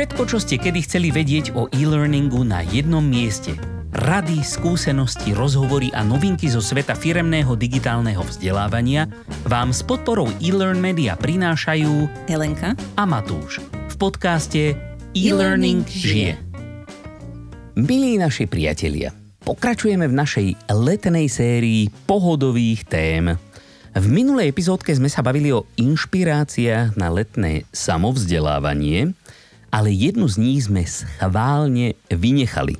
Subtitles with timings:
[0.00, 3.52] Všetko, čo ste kedy chceli vedieť o e-learningu na jednom mieste.
[3.92, 9.12] Rady, skúsenosti, rozhovory a novinky zo sveta firemného digitálneho vzdelávania
[9.44, 14.72] vám s podporou e-learn media prinášajú Helenka a Matúš v podcaste
[15.12, 16.40] E-Learning žije.
[17.76, 19.12] Milí naši priatelia,
[19.44, 23.36] pokračujeme v našej letnej sérii pohodových tém.
[23.92, 29.12] V minulej epizódke sme sa bavili o inšpiráciách na letné samovzdelávanie,
[29.70, 32.76] ale jednu z nich sme schválne vynechali.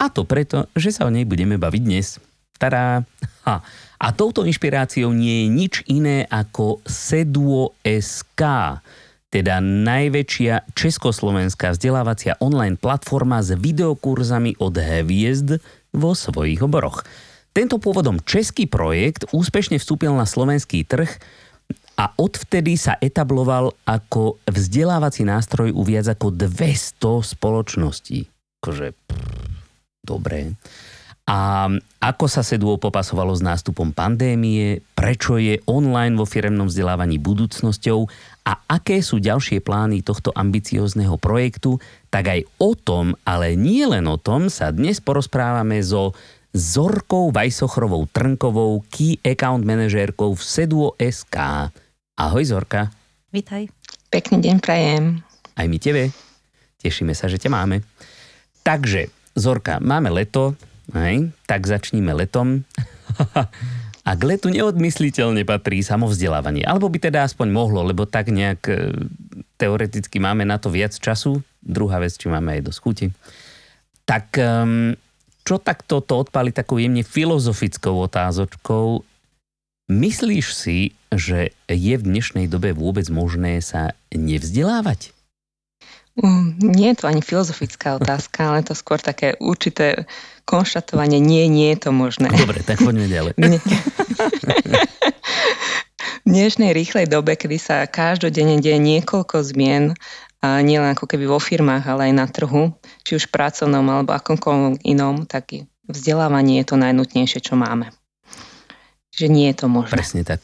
[0.00, 2.16] A to preto, že sa o nej budeme baviť dnes.
[2.56, 3.04] Tadá!
[3.44, 3.60] Ha.
[4.00, 8.42] A touto inšpiráciou nie je nič iné ako Seduo.sk,
[9.30, 15.60] teda najväčšia československá vzdelávacia online platforma s videokurzami od hviezd
[15.92, 17.04] vo svojich oboroch.
[17.50, 21.10] Tento pôvodom český projekt úspešne vstúpil na slovenský trh
[22.00, 28.24] a odvtedy sa etabloval ako vzdelávací nástroj u viac ako 200 spoločností.
[28.64, 28.96] Akože,
[30.00, 30.56] dobré.
[31.28, 31.68] A
[32.00, 38.08] ako sa Seduo popasovalo s nástupom pandémie, prečo je online vo firemnom vzdelávaní budúcnosťou
[38.48, 41.78] a aké sú ďalšie plány tohto ambiciózneho projektu,
[42.08, 46.16] tak aj o tom, ale nie len o tom, sa dnes porozprávame so
[46.50, 51.36] Zorkou Vajsochrovou Trnkovou, Key Account manažérkou v Seduo.sk.
[52.20, 52.92] Ahoj Zorka.
[53.32, 53.72] Vítaj.
[54.12, 55.24] Pekný deň prajem.
[55.56, 56.12] Aj my tebe.
[56.84, 57.80] Tešíme sa, že ťa máme.
[58.60, 60.52] Takže, Zorka, máme leto,
[60.92, 61.32] hej?
[61.48, 62.68] tak začníme letom.
[64.04, 66.60] A k letu neodmysliteľne patrí samovzdelávanie.
[66.60, 68.92] Alebo by teda aspoň mohlo, lebo tak nejak e,
[69.56, 71.40] teoreticky máme na to viac času.
[71.64, 73.08] Druhá vec, či máme aj do skúti.
[74.04, 74.92] Tak um,
[75.40, 79.08] čo takto to odpali takou jemne filozofickou otázočkou.
[79.90, 85.10] Myslíš si, že je v dnešnej dobe vôbec možné sa nevzdelávať?
[86.14, 90.06] Um, nie je to ani filozofická otázka, ale to skôr také určité
[90.46, 91.18] konštatovanie.
[91.18, 92.30] Nie, nie je to možné.
[92.30, 93.34] Dobre, tak poďme ďalej.
[96.22, 99.98] v dnešnej rýchlej dobe, kedy sa každodenne deje niekoľko zmien
[100.38, 104.86] a nielen ako keby vo firmách, ale aj na trhu, či už pracovnom alebo akomkoľvek
[104.86, 107.90] inom, tak vzdelávanie je to najnutnejšie, čo máme.
[109.20, 110.00] Že nie je to možné.
[110.00, 110.40] Presne tak.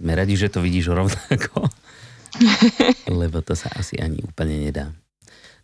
[0.00, 1.68] Sme radi, že to vidíš rovnako,
[3.20, 4.88] lebo to sa asi ani úplne nedá.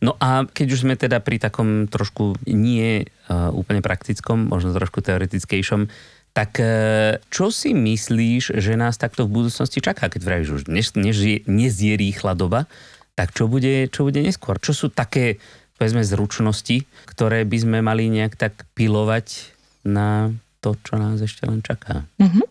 [0.04, 5.00] No a keď už sme teda pri takom trošku nie uh, úplne praktickom, možno trošku
[5.00, 5.88] teoretickejšom,
[6.36, 10.92] tak uh, čo si myslíš, že nás takto v budúcnosti čaká, keď vravíš už dnes,
[10.92, 11.16] dnes,
[11.48, 12.68] dnes je rýchla doba,
[13.16, 14.60] tak čo bude, čo bude neskôr?
[14.60, 15.40] Čo sú také,
[15.76, 21.64] povedzme, zručnosti, ktoré by sme mali nejak tak pilovať na to, čo nás ešte len
[21.64, 22.04] čaká?
[22.20, 22.46] Mm-hmm.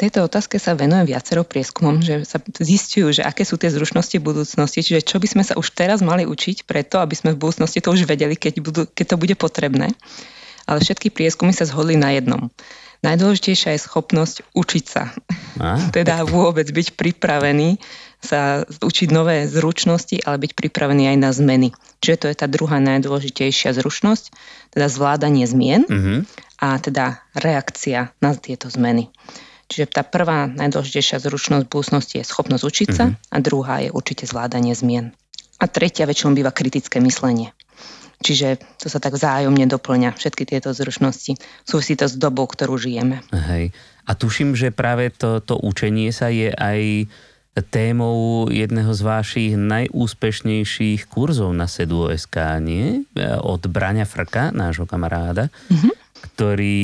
[0.00, 4.80] Tejto otázke sa venuje viacero prieskumom, že sa zistujú, že aké sú tie zručnosti budúcnosti,
[4.80, 7.92] čiže čo by sme sa už teraz mali učiť preto, aby sme v budúcnosti to
[7.92, 9.92] už vedeli, keď, budú, keď to bude potrebné.
[10.64, 12.48] Ale všetky prieskumy sa zhodli na jednom.
[13.04, 15.12] Najdôležitejšia je schopnosť učiť sa.
[15.60, 15.76] A?
[15.96, 17.76] teda vôbec byť pripravený
[18.20, 21.68] sa učiť nové zručnosti, ale byť pripravený aj na zmeny.
[22.04, 24.32] Čiže to je tá druhá najdôležitejšia zručnosť,
[24.76, 26.18] teda zvládanie zmien mm-hmm.
[26.60, 29.08] A teda reakcia na tieto zmeny.
[29.70, 33.32] Čiže tá prvá najdôležitejšia zručnosť budúcnosti je schopnosť učiť sa mm-hmm.
[33.32, 35.14] a druhá je určite zvládanie zmien.
[35.62, 37.54] A tretia väčšinou býva kritické myslenie.
[38.20, 41.40] Čiže to sa tak vzájomne doplňa, všetky tieto zručnosti.
[41.64, 43.24] Súvisí to s dobou, ktorú žijeme.
[43.32, 43.72] Hej.
[44.04, 47.08] A tuším, že práve to, to učenie sa je aj
[47.70, 53.04] témou jedného z vašich najúspešnejších kurzov na Sedu.sk, nie?
[53.40, 55.99] Od Braňa Frka, nášho kamaráda, mm-hmm.
[56.20, 56.78] Ktorý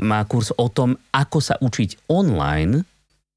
[0.00, 2.82] má kurz o tom, ako sa učiť online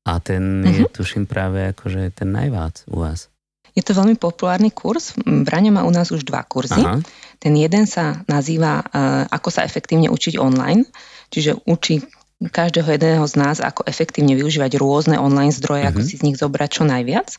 [0.08, 0.74] a ten mm-hmm.
[0.74, 0.94] je, mhm.
[0.96, 3.30] tuším, práve akože ten najvác u vás.
[3.72, 5.16] Je to veľmi populárny kurz.
[5.24, 6.84] Braňa má u nás už dva kurzy.
[6.84, 7.00] Aha.
[7.40, 10.84] Ten jeden sa nazýva uh, Ako sa efektívne učiť online,
[11.32, 12.04] čiže učí
[12.42, 15.94] každého jedného z nás, ako efektívne využívať rôzne online zdroje, mm-hmm.
[15.96, 16.08] ako mhm.
[16.10, 17.30] si z nich zobrať čo najviac.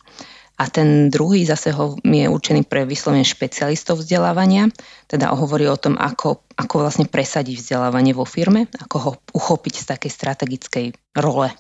[0.61, 4.69] A ten druhý zase ho je určený pre vyslovene špecialistov vzdelávania,
[5.09, 9.85] teda hovorí o tom, ako, ako vlastne presadiť vzdelávanie vo firme, ako ho uchopiť z
[9.97, 10.87] takej strategickej
[11.19, 11.51] role.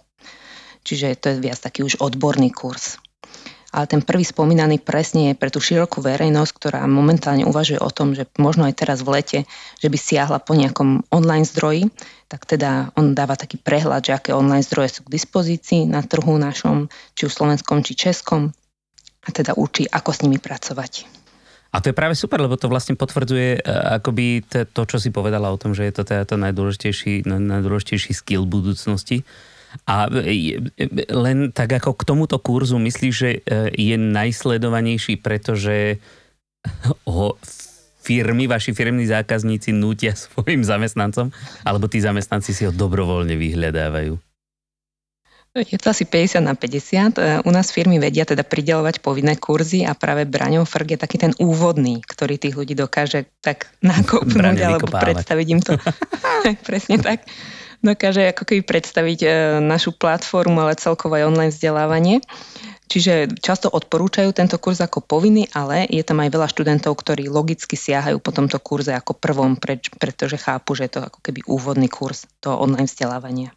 [0.83, 3.03] Čiže to je viac taký už odborný kurz
[3.73, 8.13] ale ten prvý spomínaný presne je pre tú širokú verejnosť, ktorá momentálne uvažuje o tom,
[8.13, 9.39] že možno aj teraz v lete,
[9.81, 11.89] že by siahla po nejakom online zdroji,
[12.29, 16.37] tak teda on dáva taký prehľad, že aké online zdroje sú k dispozícii na trhu
[16.37, 18.53] našom, či už slovenskom, či českom
[19.23, 21.07] a teda učí, ako s nimi pracovať.
[21.73, 23.61] A to je práve super, lebo to vlastne potvrdzuje e,
[23.97, 28.45] akoby to, čo si povedala o tom, že je to teda to najdôležitejší, najdôležitejší skill
[28.45, 29.25] budúcnosti,
[29.89, 30.61] a e,
[31.09, 33.39] len tak ako k tomuto kurzu myslíš, že e,
[33.73, 35.97] je najsledovanejší, pretože
[37.09, 37.41] ho
[38.03, 41.33] firmy, vaši firmní zákazníci nútia svojim zamestnancom,
[41.65, 44.32] alebo tí zamestnanci si ho dobrovoľne vyhľadávajú?
[45.53, 47.21] Je to asi 50 na 50.
[47.21, 51.21] E, u nás firmy vedia teda pridelovať povinné kurzy a práve Braňov Frg je taký
[51.21, 55.77] ten úvodný, ktorý tých ľudí dokáže tak nakopnúť alebo predstaviť im to.
[56.69, 57.29] Presne tak.
[57.85, 59.29] Dokáže ako keby predstaviť e,
[59.61, 62.25] našu platformu, ale celkovo aj online vzdelávanie.
[62.89, 67.77] Čiže často odporúčajú tento kurz ako povinný, ale je tam aj veľa študentov, ktorí logicky
[67.77, 71.89] siahajú po tomto kurze ako prvom, preč, pretože chápu, že je to ako keby úvodný
[71.89, 73.53] kurz toho online vzdelávania.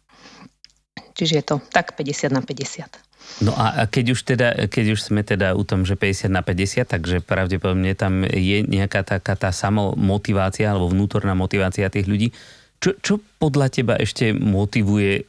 [1.16, 3.06] Čiže je to tak 50 na 50.
[3.42, 6.86] No a keď už, teda, keď už sme teda u tom, že 50 na 50,
[6.86, 12.30] takže pravdepodobne tam je nejaká taká tá samomotivácia alebo vnútorná motivácia tých ľudí.
[12.76, 15.22] Čo, čo podľa teba ešte motivuje e,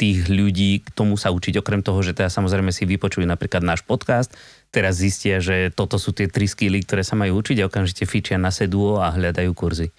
[0.00, 3.84] tých ľudí k tomu sa učiť, okrem toho, že teda samozrejme si vypočujú napríklad náš
[3.84, 4.32] podcast,
[4.72, 8.40] teraz zistia, že toto sú tie tri skily, ktoré sa majú učiť a okamžite fičia
[8.40, 9.92] na seduo a hľadajú kurzy?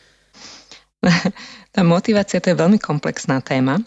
[1.78, 3.78] Tá motivácia to je veľmi komplexná téma.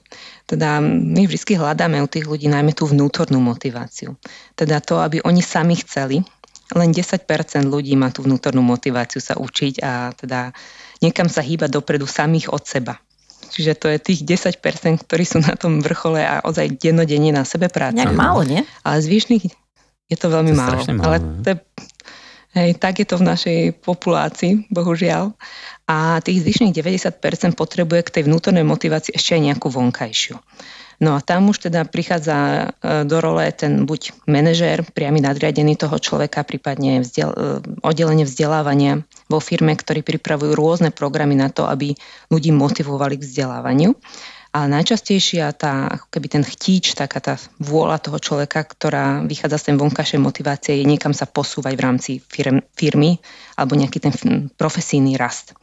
[0.50, 4.18] Teda my vždy hľadáme u tých ľudí najmä tú vnútornú motiváciu.
[4.58, 6.26] Teda to, aby oni sami chceli.
[6.74, 7.22] Len 10%
[7.70, 10.50] ľudí má tú vnútornú motiváciu sa učiť a teda
[10.98, 12.98] niekam sa hýba dopredu samých od seba.
[13.50, 17.70] Čiže to je tých 10%, ktorí sú na tom vrchole a ozaj dennodenne na sebe
[17.70, 17.98] pracujú.
[18.02, 18.62] Nejak málo, nie?
[18.82, 19.50] Ale zvyšných
[20.10, 20.82] je to veľmi to málo.
[20.82, 21.02] málo.
[21.06, 21.56] Ale to je
[22.50, 25.30] Hej, tak je to v našej populácii, bohužiaľ.
[25.86, 30.34] A tých zvyšných 90% potrebuje k tej vnútornej motivácii ešte aj nejakú vonkajšiu.
[31.00, 35.96] No a tam už teda prichádza e, do role ten buď manažér, priamy nadriadený toho
[35.96, 37.36] človeka, prípadne vzdiel, e,
[37.80, 39.00] oddelenie vzdelávania
[39.32, 41.96] vo firme, ktorí pripravujú rôzne programy na to, aby
[42.28, 43.96] ľudí motivovali k vzdelávaniu.
[44.50, 49.64] Ale najčastejšia tá, ako keby ten chtíč, taká tá vôľa toho človeka, ktorá vychádza z
[49.70, 53.22] tej vonkajšej motivácie, je niekam sa posúvať v rámci firm, firmy
[53.54, 54.14] alebo nejaký ten
[54.58, 55.54] profesijný rast.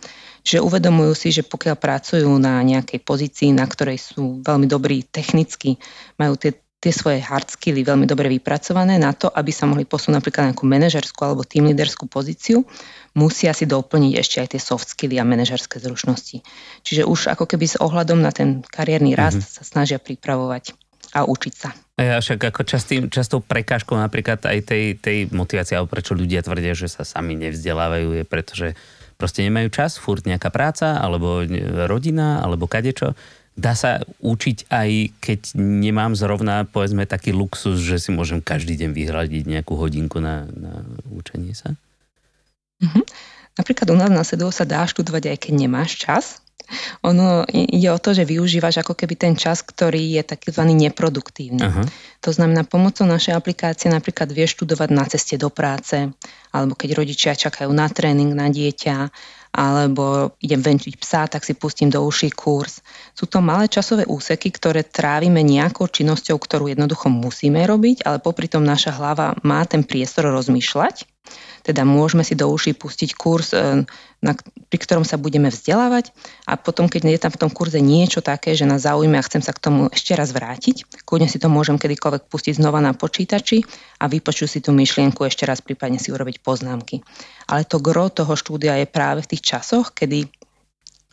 [0.48, 5.76] Čiže uvedomujú si, že pokiaľ pracujú na nejakej pozícii, na ktorej sú veľmi dobrí technicky,
[6.16, 10.22] majú tie tie svoje hard skilly veľmi dobre vypracované na to, aby sa mohli posunúť
[10.22, 12.62] napríklad na nejakú manažerskú alebo team leaderskú pozíciu,
[13.18, 16.46] musia si doplniť ešte aj tie soft skilly a manažerské zručnosti.
[16.86, 19.58] Čiže už ako keby s ohľadom na ten kariérny rast mm-hmm.
[19.58, 20.78] sa snažia pripravovať
[21.18, 21.74] a učiť sa.
[21.98, 26.78] A však ako častým, častou prekážkou napríklad aj tej, tej motivácie, alebo prečo ľudia tvrdia,
[26.78, 28.68] že sa sami nevzdelávajú, je pretože
[29.18, 31.42] proste nemajú čas, furt nejaká práca, alebo
[31.90, 33.18] rodina, alebo kadečo
[33.58, 38.94] Dá sa učiť aj keď nemám zrovna, povedzme, taký luxus, že si môžem každý deň
[38.94, 41.74] vyhradiť nejakú hodinku na, na učenie sa?
[42.78, 43.04] Mm-hmm.
[43.58, 46.46] Napríklad u nás na sedu sa dá študovať aj keď nemáš čas.
[47.02, 51.64] Ono ide o to, že využívaš ako keby ten čas, ktorý je takzvaný neproduktívny.
[51.64, 51.84] Aha.
[52.22, 56.12] To znamená, pomocou našej aplikácie napríklad vieš študovať na ceste do práce,
[56.52, 59.10] alebo keď rodičia čakajú na tréning na dieťa,
[59.52, 62.80] alebo idem venčiť psa, tak si pustím do uší kurz.
[63.18, 68.48] Sú to malé časové úseky, ktoré trávime nejakou činnosťou, ktorú jednoducho musíme robiť, ale popri
[68.48, 71.17] tom naša hlava má ten priestor rozmýšľať
[71.68, 73.84] teda môžeme si do uší pustiť kurz, e,
[74.24, 74.32] na,
[74.72, 76.16] pri ktorom sa budeme vzdelávať
[76.48, 79.44] a potom, keď je tam v tom kurze niečo také, že nás zaujíme a chcem
[79.44, 83.68] sa k tomu ešte raz vrátiť, kľudne si to môžem kedykoľvek pustiť znova na počítači
[84.00, 87.04] a vypočuť si tú myšlienku ešte raz, prípadne si urobiť poznámky.
[87.52, 90.37] Ale to gro toho štúdia je práve v tých časoch, kedy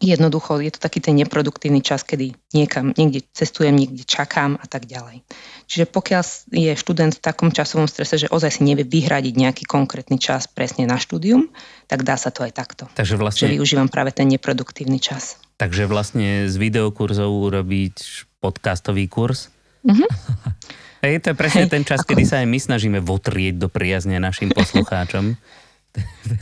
[0.05, 4.85] Jednoducho je to taký ten neproduktívny čas, kedy niekam, niekde cestujem, niekde čakám a tak
[4.85, 5.25] ďalej.
[5.65, 10.21] Čiže pokiaľ je študent v takom časovom strese, že ozaj si nevie vyhradiť nejaký konkrétny
[10.21, 11.49] čas presne na štúdium,
[11.89, 12.85] tak dá sa to aj takto.
[12.93, 13.49] Takže vlastne...
[13.49, 15.41] Že využívam práve ten neproduktívny čas.
[15.57, 19.49] Takže vlastne z videokurzov urobiť podcastový kurz?
[19.89, 20.09] Mm-hmm.
[21.05, 22.13] Hej, to je presne Hej, ten čas, ako...
[22.13, 25.33] kedy sa aj my snažíme votrieť do priazne našim poslucháčom.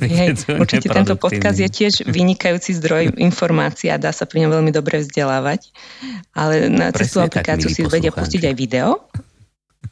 [0.01, 4.73] Hej, určite tento podcast je tiež vynikajúci zdroj informácií a dá sa pri ňom veľmi
[4.73, 5.69] dobre vzdelávať.
[6.33, 9.05] Ale na cez tú aplikáciu si vedia pustiť aj video.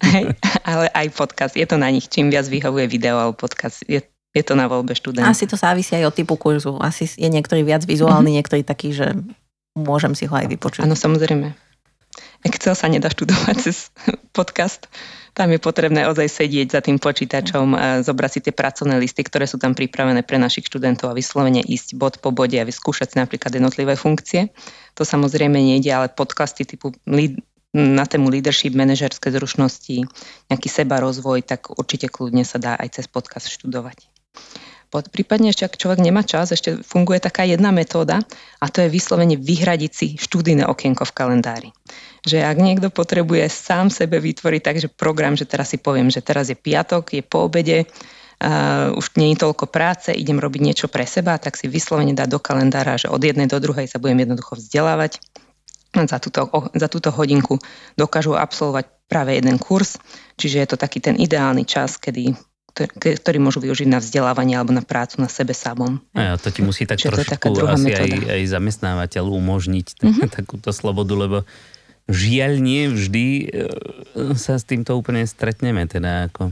[0.00, 0.32] Hej,
[0.70, 1.54] ale aj podcast.
[1.58, 2.08] Je to na nich.
[2.08, 4.00] Čím viac vyhovuje video alebo podcast, je,
[4.32, 5.28] je to na voľbe študenta.
[5.28, 6.80] Asi to závisí aj od typu kurzu.
[6.80, 8.36] Asi je niektorý viac vizuálny, mm-hmm.
[8.40, 9.12] niektorý taký, že
[9.76, 10.88] môžem si ho aj vypočuť.
[10.88, 11.52] Áno, samozrejme.
[12.40, 13.92] Excel sa nedá študovať cez
[14.36, 14.88] podcast
[15.34, 19.46] tam je potrebné ozaj sedieť za tým počítačom a zobrať si tie pracovné listy, ktoré
[19.46, 23.16] sú tam pripravené pre našich študentov a vyslovene ísť bod po bode a vyskúšať si
[23.18, 24.50] napríklad jednotlivé funkcie.
[24.98, 26.92] To samozrejme nejde, ale podcasty typu
[27.70, 30.02] na tému leadership, manažerské zručnosti,
[30.50, 34.10] nejaký seba rozvoj, tak určite kľudne sa dá aj cez podcast študovať.
[34.90, 38.26] Prípadne ešte, ak človek nemá čas, ešte funguje taká jedna metóda
[38.58, 41.70] a to je vyslovene vyhradiť si študijné okienko v kalendári.
[42.26, 46.18] Že ak niekto potrebuje sám sebe vytvoriť tak, že program, že teraz si poviem, že
[46.18, 50.86] teraz je piatok, je po obede, uh, už nie je toľko práce, idem robiť niečo
[50.90, 54.26] pre seba, tak si vyslovene dá do kalendára, že od jednej do druhej sa budem
[54.26, 55.22] jednoducho vzdelávať.
[55.90, 57.58] Za túto, za túto hodinku
[57.98, 59.98] dokážu absolvovať práve jeden kurz,
[60.38, 62.30] čiže je to taký ten ideálny čas, kedy
[62.74, 65.98] ktorý môžu využiť na vzdelávanie alebo na prácu na sebe samom.
[66.14, 70.28] A to ti musí tak Čiže trošku asi aj, aj zamestnávateľ umožniť mm-hmm.
[70.38, 71.38] takúto slobodu, lebo
[72.10, 73.44] žiaľ nie vždy e,
[74.34, 75.86] sa s týmto úplne stretneme.
[75.86, 76.50] Teda ako...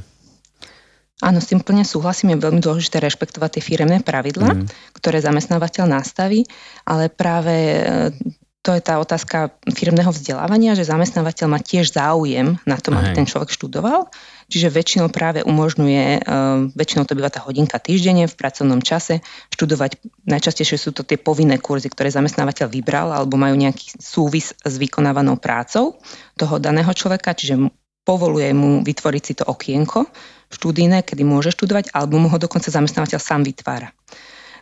[1.18, 2.38] Áno, s tým plne súhlasím.
[2.38, 4.94] Je veľmi dôležité rešpektovať tie firemné pravidla, mm.
[4.94, 6.46] ktoré zamestnávateľ nastaví,
[6.86, 8.14] ale práve e,
[8.62, 13.24] to je tá otázka firmného vzdelávania, že zamestnávateľ má tiež záujem na tom, aby ten
[13.24, 14.10] človek študoval.
[14.48, 19.20] Čiže väčšinou práve umožňuje, uh, väčšinou to býva tá hodinka týždenne v pracovnom čase,
[19.52, 20.00] študovať.
[20.24, 25.36] Najčastejšie sú to tie povinné kurzy, ktoré zamestnávateľ vybral alebo majú nejaký súvis s vykonávanou
[25.36, 26.00] prácou
[26.40, 27.60] toho daného človeka, čiže
[28.08, 30.08] povoluje mu vytvoriť si to okienko
[30.48, 33.92] študijné, kedy môže študovať, alebo mu ho dokonca zamestnávateľ sám vytvára.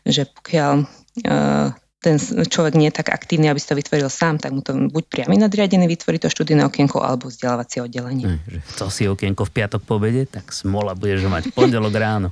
[0.02, 1.70] Že pokiaľ uh,
[2.06, 5.04] ten človek nie je tak aktívny, aby si to vytvoril sám, tak mu to buď
[5.10, 8.38] priamy nadriadený vytvorí to študijné okienko alebo vzdelávacie oddelenie.
[8.70, 12.30] Chcel si okienko v piatok po obede, tak smola budeš mať v pondelok ráno.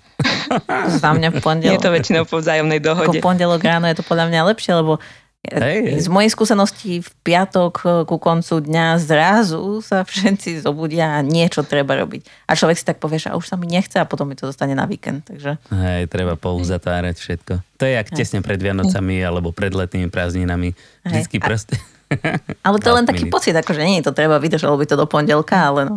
[1.02, 1.74] Za mňa v pondelok.
[1.74, 3.18] Je to väčšinou po vzájomnej dohode.
[3.18, 5.02] Ako pondelok ráno je to podľa mňa lepšie, lebo
[5.44, 11.24] Hej, Z mojej skúsenosti v piatok eh, ku koncu dňa zrazu sa všetci zobudia a
[11.24, 12.48] niečo treba robiť.
[12.48, 14.72] A človek si tak povie, že už sa mi nechce a potom mi to dostane
[14.72, 15.28] na víkend.
[15.28, 15.60] Takže...
[15.68, 17.52] Hej, treba pouzatvárať všetko.
[17.60, 20.72] To je jak tesne pred Vianocami alebo pred letnými prázdninami.
[21.04, 21.76] Vždycky proste...
[22.66, 25.08] Ale to je len taký pocit, akože nie je to treba, vydržalo by to do
[25.08, 25.96] pondelka, ale no.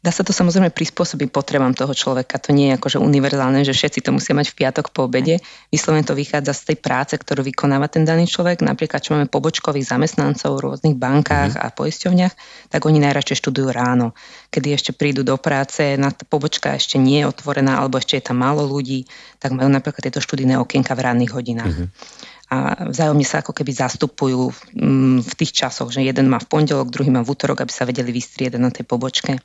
[0.00, 2.40] Dá sa to samozrejme prispôsobiť potrebám toho človeka.
[2.40, 5.44] To nie je akože univerzálne, že všetci to musia mať v piatok po obede.
[5.68, 8.64] Vyslovene to vychádza z tej práce, ktorú vykonáva ten daný človek.
[8.64, 11.68] Napríklad, čo máme pobočkových zamestnancov v rôznych bankách mm-hmm.
[11.68, 12.34] a poisťovniach,
[12.72, 14.16] tak oni najradšej študujú ráno,
[14.48, 18.40] kedy ešte prídu do práce, na pobočka ešte nie je otvorená alebo ešte je tam
[18.40, 19.04] málo ľudí,
[19.36, 21.74] tak majú napríklad tieto študijné okienka v ranných hodinách.
[21.76, 26.50] Mm-hmm a vzájomne sa ako keby zastupujú mm, v tých časoch, že jeden má v
[26.50, 29.38] pondelok, druhý má v útorok, aby sa vedeli vystriedať na tej pobočke.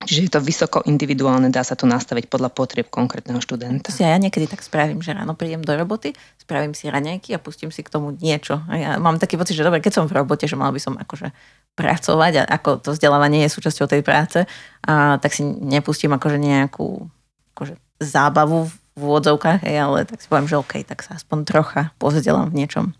[0.00, 3.92] Čiže je to vysoko individuálne, dá sa to nastaviť podľa potrieb konkrétneho študenta.
[3.92, 7.68] Si ja niekedy tak spravím, že ráno prídem do roboty, spravím si raňajky a pustím
[7.68, 8.64] si k tomu niečo.
[8.68, 10.96] A ja mám taký pocit, že dobre, keď som v robote, že mal by som
[10.96, 11.32] akože
[11.76, 14.48] pracovať a ako to vzdelávanie je súčasťou tej práce,
[14.88, 17.04] a tak si nepustím akože nejakú
[17.52, 21.82] akože zábavu v úvodzovkách, hej, ale tak si poviem, že OK, tak sa aspoň trocha
[21.96, 22.92] pozdelám v niečom.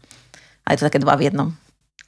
[0.64, 1.52] A je to také dva v jednom.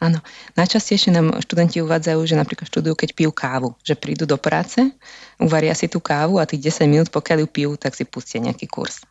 [0.03, 0.19] Áno.
[0.59, 3.79] Najčastejšie nám študenti uvádzajú, že napríklad študujú, keď pijú kávu.
[3.87, 4.83] Že prídu do práce,
[5.39, 8.67] uvaria si tú kávu a tých 10 minút, pokiaľ ju pijú, tak si pustia nejaký
[8.67, 9.07] kurz.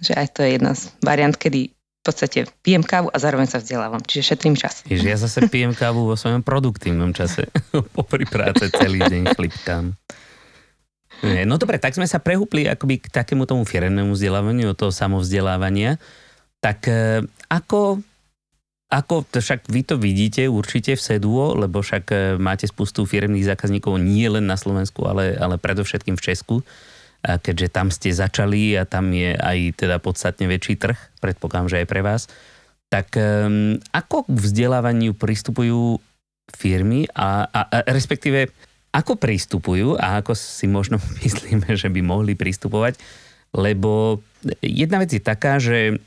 [0.00, 3.60] Že aj to je jedna z variant, kedy v podstate pijem kávu a zároveň sa
[3.60, 4.00] vzdelávam.
[4.00, 4.80] Čiže šetrím čas.
[4.88, 7.52] Ježi, ja zase pijem kávu vo svojom produktívnom čase.
[7.96, 9.92] Popri práce celý deň chlipkám.
[11.48, 15.96] No dobre, tak sme sa prehúpli akoby k takému tomu firemnému vzdelávaniu, toho samovzdelávania.
[16.60, 18.04] Tak e, ako,
[18.92, 23.96] ako však vy to vidíte určite v Seduo, lebo však e, máte spustu firemných zákazníkov
[24.00, 26.56] nie len na Slovensku, ale, ale predovšetkým v Česku,
[27.24, 31.88] keďže tam ste začali a tam je aj teda podstatne väčší trh, predpokladám, že aj
[31.88, 32.28] pre vás.
[32.92, 35.96] Tak um, ako k vzdelávaniu pristupujú
[36.52, 38.52] firmy a, a, a respektíve
[38.94, 43.02] ako pristupujú a ako si možno myslíme, že by mohli pristupovať,
[43.50, 44.22] lebo
[44.62, 45.98] jedna vec je taká, že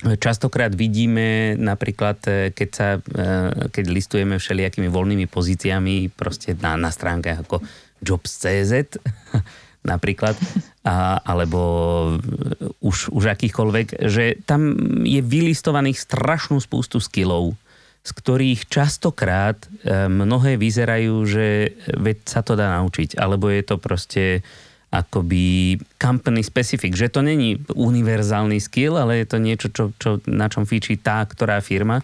[0.00, 6.88] častokrát vidíme napríklad, e, keď, sa, e, keď listujeme všelijakými voľnými pozíciami proste na, na
[6.88, 7.60] stránkach ako
[8.00, 8.96] jobs.cz
[9.92, 10.36] napríklad,
[10.84, 11.60] a, alebo
[12.80, 17.56] už, už akýchkoľvek, že tam je vylistovaných strašnú spústu skillov,
[18.00, 23.76] z ktorých častokrát e, mnohé vyzerajú, že veď sa to dá naučiť, alebo je to
[23.76, 24.24] proste
[24.90, 30.50] akoby company specific, že to není univerzálny skill, ale je to niečo, čo, čo, na
[30.50, 32.02] čom fíči tá, ktorá firma,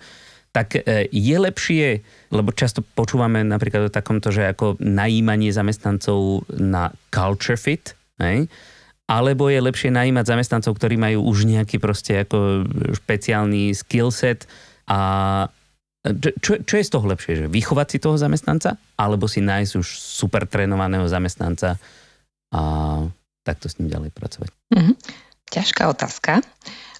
[0.54, 2.00] tak e, je lepšie,
[2.32, 8.46] lebo často počúvame napríklad o takomto, že ako najímanie zamestnancov na culture fit, hej?
[9.06, 12.66] alebo je lepšie najímať zamestnancov, ktorí majú už nejaký proste ako
[12.98, 14.50] špeciálny skill set
[14.90, 15.46] a
[16.14, 17.32] čo, čo je z toho lepšie?
[17.42, 18.76] Že vychovať si toho zamestnanca?
[19.00, 21.80] Alebo si nájsť už super trénovaného zamestnanca
[22.52, 22.60] a
[23.42, 24.50] takto s ním ďalej pracovať?
[24.74, 24.94] Mm-hmm.
[25.50, 26.42] Ťažká otázka.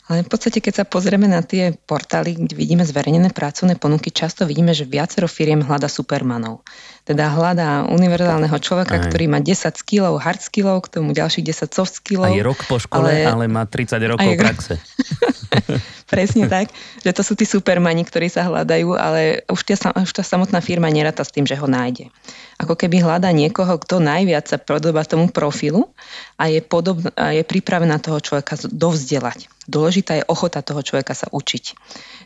[0.07, 4.47] Ale v podstate, keď sa pozrieme na tie portály, kde vidíme zverejnené pracovné ponuky, často
[4.47, 6.63] vidíme, že viacero firiem hľada supermanov.
[7.03, 9.11] Teda hľadá univerzálneho človeka, Aj.
[9.11, 12.31] ktorý má 10 skillov, hard skillov, k tomu ďalších 10 soft skillov.
[12.31, 14.39] A je rok po škole, ale, ale má 30 rokov aj...
[14.39, 14.75] praxe.
[16.07, 16.71] Presne tak,
[17.03, 20.87] že to sú tí supermani, ktorí sa hľadajú, ale už, tá, už tá samotná firma
[20.87, 22.15] neráta s tým, že ho nájde.
[22.63, 25.91] Ako keby hľadá niekoho, kto najviac sa podobá tomu profilu
[26.39, 29.51] a je, podob, a je pripravená toho človeka dovzdelať.
[29.67, 31.65] Dôležitá je ochota toho človeka sa učiť.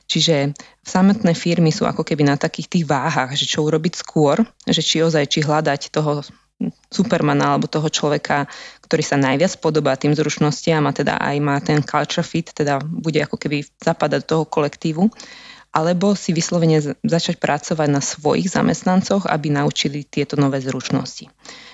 [0.05, 0.53] Čiže
[0.85, 5.01] samotné firmy sú ako keby na takých tých váhach, že čo urobiť skôr, že či
[5.01, 6.21] ozaj, či hľadať toho
[6.93, 8.45] supermana alebo toho človeka,
[8.85, 13.17] ktorý sa najviac podobá tým zručnostiam a teda aj má ten culture fit, teda bude
[13.23, 15.09] ako keby zapadať do toho kolektívu,
[15.71, 21.31] alebo si vyslovene začať pracovať na svojich zamestnancoch, aby naučili tieto nové zručnosti.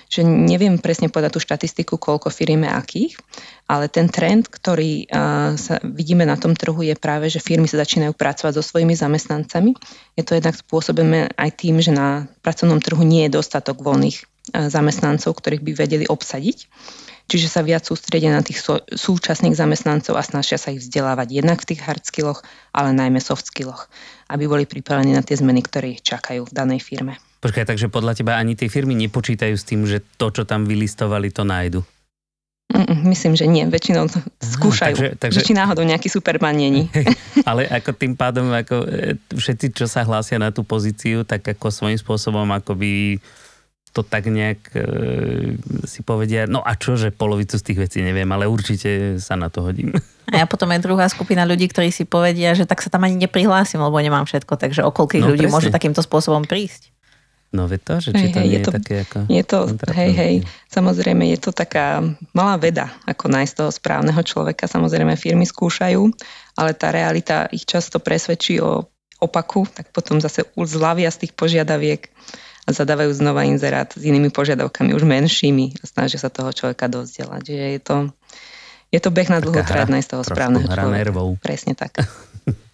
[0.07, 3.17] Že neviem presne povedať tú štatistiku, koľko firmy akých,
[3.65, 5.09] ale ten trend, ktorý
[5.57, 9.73] sa vidíme na tom trhu, je práve, že firmy sa začínajú pracovať so svojimi zamestnancami.
[10.13, 15.35] Je to jednak spôsobené aj tým, že na pracovnom trhu nie je dostatok voľných zamestnancov,
[15.37, 16.57] ktorých by vedeli obsadiť.
[17.27, 21.75] Čiže sa viac sústredia na tých súčasných zamestnancov a snažia sa ich vzdelávať jednak v
[21.75, 22.39] tých hard skilloch,
[22.71, 23.91] ale najmä soft skilloch,
[24.31, 27.19] aby boli pripravení na tie zmeny, ktoré ich čakajú v danej firme.
[27.43, 31.27] Počkaj, takže podľa teba ani tie firmy nepočítajú s tým, že to, čo tam vylistovali,
[31.35, 31.83] to nájdu?
[33.07, 33.63] Myslím, že nie.
[33.63, 34.11] Väčšinou
[34.43, 34.95] skúšajú.
[34.95, 35.39] Aha, takže, takže...
[35.43, 36.91] či náhodou nejaký superman není.
[37.49, 41.71] Ale ako tým pádom, ako e, všetci, čo sa hlásia na tú pozíciu, tak ako
[41.71, 43.23] svojím spôsobom akoby
[43.93, 44.81] to tak nejak e,
[45.87, 49.49] si povedia, no a čo, že polovicu z tých vecí neviem, ale určite sa na
[49.49, 49.95] to hodím.
[50.27, 53.15] A ja potom je druhá skupina ľudí, ktorí si povedia, že tak sa tam ani
[53.15, 55.55] neprihlásim, lebo nemám všetko, takže o koľkých no, ľudí presne.
[55.55, 56.91] môže takýmto spôsobom prísť.
[57.55, 59.17] No ve to, že či hej, to hej, nie je, to, také ako...
[59.31, 59.59] Je to,
[59.95, 60.35] hej, hej,
[60.67, 62.03] samozrejme je to taká
[62.35, 64.67] malá veda, ako nájsť toho správneho človeka.
[64.67, 66.11] Samozrejme firmy skúšajú,
[66.59, 68.91] ale tá realita ich často presvedčí o
[69.23, 72.11] opaku, tak potom zase zľavia z tých požiadaviek
[72.67, 77.47] a zadávajú znova inzerát s inými požiadavkami, už menšími a snažia sa toho človeka dozdelať.
[77.47, 77.97] Že je to,
[78.91, 80.99] je to beh na dlhú trať z toho správneho človeka.
[80.99, 81.39] Nervov.
[81.39, 82.03] Presne tak.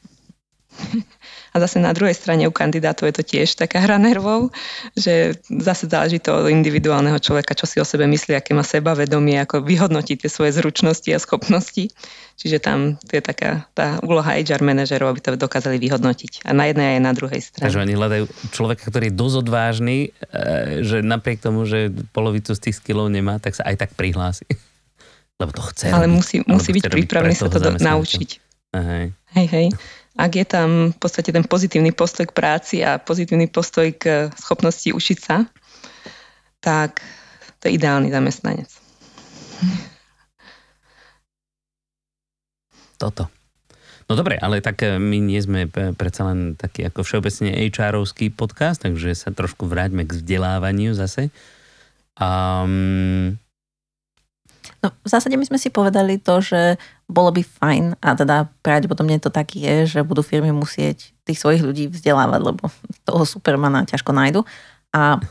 [1.54, 4.50] A zase na druhej strane u kandidátov je to tiež taká hra nervov,
[4.98, 9.38] že zase záleží to od individuálneho človeka, čo si o sebe myslí, aké má sebavedomie,
[9.38, 11.94] ako vyhodnotí tie svoje zručnosti a schopnosti.
[12.34, 16.50] Čiže tam je taká tá úloha HR manažerov, aby to dokázali vyhodnotiť.
[16.50, 17.70] A na jednej aj na druhej strane.
[17.70, 22.60] Takže oni hľadajú človeka, ktorý je dosť odvážny, e, že napriek tomu, že polovicu z
[22.66, 24.50] tých skillov nemá, tak sa aj tak prihlási.
[25.38, 26.18] Lebo to chce Ale robiť.
[26.18, 28.30] musí, musí byť pripravený sa to do, naučiť.
[28.74, 29.14] Hej,
[29.54, 29.68] hej
[30.14, 34.94] ak je tam v podstate ten pozitívny postoj k práci a pozitívny postoj k schopnosti
[34.94, 35.50] učiť sa,
[36.62, 37.02] tak
[37.58, 38.70] to je ideálny zamestnanec.
[43.02, 43.28] Toto.
[44.08, 48.84] No dobre, ale tak eh, my nie sme predsa len taký ako všeobecne HR-ovský podcast,
[48.84, 51.34] takže sa trošku vráťme k vzdelávaniu zase.
[52.20, 53.42] Um,
[54.84, 56.76] No, v zásade my sme si povedali to, že
[57.08, 61.64] bolo by fajn a teda pravdepodobne to tak je, že budú firmy musieť tých svojich
[61.64, 62.68] ľudí vzdelávať, lebo
[63.08, 64.44] toho supermana ťažko nájdu.
[64.92, 65.24] A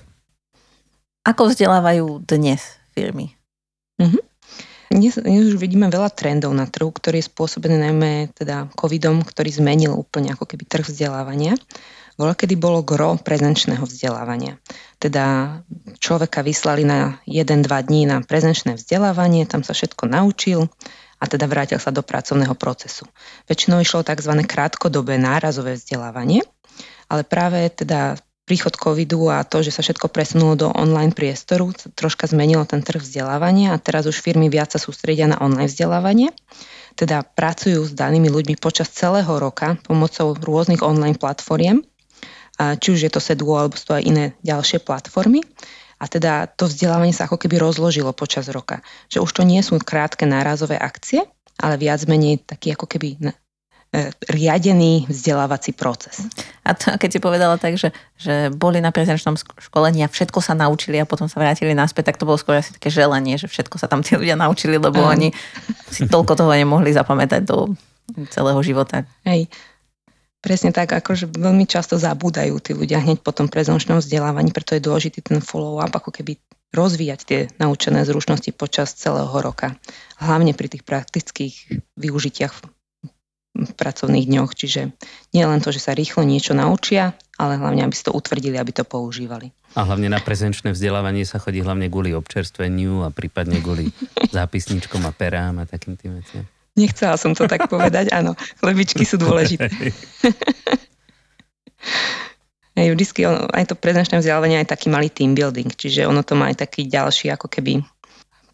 [1.29, 3.37] ako vzdelávajú dnes firmy?
[4.01, 4.23] Mm-hmm.
[4.93, 9.53] Dnes, dnes už vidíme veľa trendov na trhu, ktorý je spôsobený najmä teda covidom, ktorý
[9.53, 11.57] zmenil úplne ako keby trh vzdelávania.
[12.21, 14.61] Bola, kedy bolo gro prezenčného vzdelávania.
[15.01, 15.59] Teda
[15.99, 20.69] človeka vyslali na 1-2 dní na prezenčné vzdelávanie, tam sa všetko naučil
[21.23, 23.07] a teda vrátil sa do pracovného procesu.
[23.47, 24.35] Väčšinou išlo tzv.
[24.45, 26.43] krátkodobé nárazové vzdelávanie,
[27.07, 32.27] ale práve teda príchod covidu a to, že sa všetko presunulo do online priestoru, troška
[32.27, 36.35] zmenilo ten trh vzdelávania a teraz už firmy viac sa sústredia na online vzdelávanie.
[36.99, 41.87] Teda pracujú s danými ľuďmi počas celého roka pomocou rôznych online platformiem
[42.79, 45.43] či už je to Seduo alebo sú to aj iné ďalšie platformy.
[46.03, 48.83] A teda to vzdelávanie sa ako keby rozložilo počas roka.
[49.07, 51.23] Že už to nie sú krátke nárazové akcie,
[51.63, 53.31] ale viac menej taký ako keby e,
[54.27, 56.27] riadený vzdelávací proces.
[56.67, 60.59] A to, keď si povedala tak, že, že boli na prezenčnom školení a všetko sa
[60.59, 63.79] naučili a potom sa vrátili naspäť, tak to bolo skôr asi také želanie, že všetko
[63.79, 65.31] sa tam tí ľudia naučili, lebo oni
[65.87, 67.79] si toľko toho nemohli zapamätať do
[68.35, 69.07] celého života.
[69.23, 69.47] Hej,
[70.43, 74.83] Presne tak, akože veľmi často zabúdajú tí ľudia hneď po tom prezončnom vzdelávaní, preto je
[74.83, 76.35] dôležitý ten follow-up, ako keby
[76.75, 79.79] rozvíjať tie naučené zručnosti počas celého roka.
[80.19, 81.55] Hlavne pri tých praktických
[81.95, 82.53] využitiach
[83.53, 84.51] v pracovných dňoch.
[84.57, 84.91] Čiže
[85.37, 88.73] nie len to, že sa rýchlo niečo naučia, ale hlavne, aby si to utvrdili, aby
[88.73, 89.53] to používali.
[89.77, 93.93] A hlavne na prezenčné vzdelávanie sa chodí hlavne kvôli občerstveniu a prípadne kvôli
[94.37, 96.45] zápisničkom a perám a takým tým veciam.
[96.73, 98.33] Nechcela som to tak povedať, áno.
[98.65, 99.69] Chlebičky sú dôležité.
[102.73, 106.49] Hej, vždycky aj to prezenčné vzdelávanie je taký malý team building, čiže ono to má
[106.49, 107.85] aj taký ďalší ako keby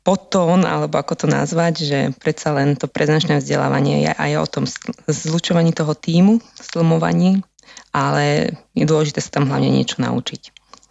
[0.03, 4.65] podtón, alebo ako to nazvať, že predsa len to prezenčné vzdelávanie je aj o tom
[5.05, 7.45] zlučovaní toho týmu, slmovaní,
[7.93, 10.43] ale je dôležité sa tam hlavne niečo naučiť.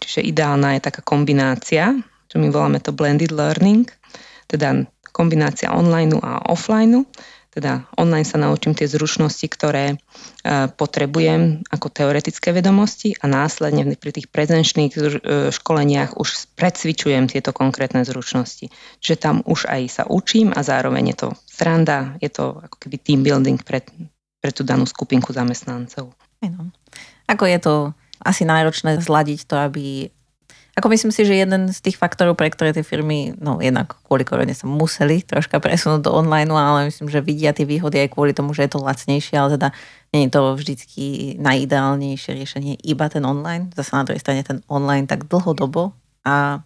[0.05, 1.97] Čiže ideálna je taká kombinácia,
[2.29, 3.89] čo my voláme to blended learning,
[4.45, 4.85] teda
[5.17, 7.10] kombinácia online a offline
[7.58, 9.97] teda online sa naučím tie zručnosti, ktoré e,
[10.69, 14.99] potrebujem ako teoretické vedomosti a následne pri tých prezenčných e,
[15.49, 18.69] školeniach už predcvičujem tieto konkrétne zručnosti.
[19.01, 23.01] Čiže tam už aj sa učím a zároveň je to sranda, je to ako keby
[23.01, 23.82] team building pre,
[24.38, 26.13] pre tú danú skupinku zamestnancov.
[27.25, 27.73] Ako je to
[28.21, 30.13] asi náročné zladiť to, aby
[30.77, 34.21] ako myslím si, že jeden z tých faktorov, pre ktoré tie firmy, no jednak kvôli
[34.21, 38.37] korone sa museli troška presunúť do online, ale myslím, že vidia tie výhody aj kvôli
[38.37, 39.73] tomu, že je to lacnejšie, ale teda
[40.13, 41.03] nie je to vždycky
[41.41, 43.73] najideálnejšie riešenie iba ten online.
[43.73, 46.61] Zase na druhej strane ten online tak dlhodobo a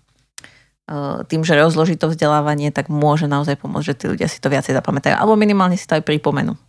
[0.92, 4.52] e, tým, že rozloží to vzdelávanie, tak môže naozaj pomôcť, že tí ľudia si to
[4.52, 5.16] viacej zapamätajú.
[5.16, 6.60] Alebo minimálne si to aj pripomenú.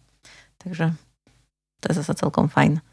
[0.62, 0.94] Takže
[1.82, 2.91] to je zase celkom fajn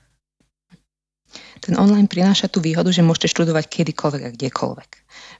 [1.60, 4.92] ten online prináša tú výhodu, že môžete študovať kedykoľvek a kdekoľvek.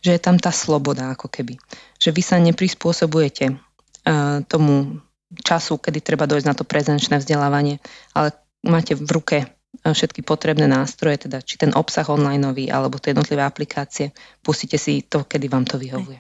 [0.04, 1.58] Že je tam tá sloboda ako keby.
[1.98, 5.04] Že vy sa neprispôsobujete uh, tomu
[5.38, 7.78] času, kedy treba dojsť na to prezenčné vzdelávanie,
[8.18, 8.34] ale
[8.66, 9.48] máte v ruke e,
[9.86, 12.42] všetky potrebné nástroje, teda či ten obsah online
[12.74, 14.10] alebo tie jednotlivé aplikácie,
[14.42, 16.18] pustite si to, kedy vám to vyhovuje.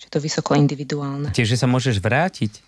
[0.00, 1.28] Čiže to vysoko individuálne.
[1.36, 2.64] Tiež, že sa môžeš vrátiť.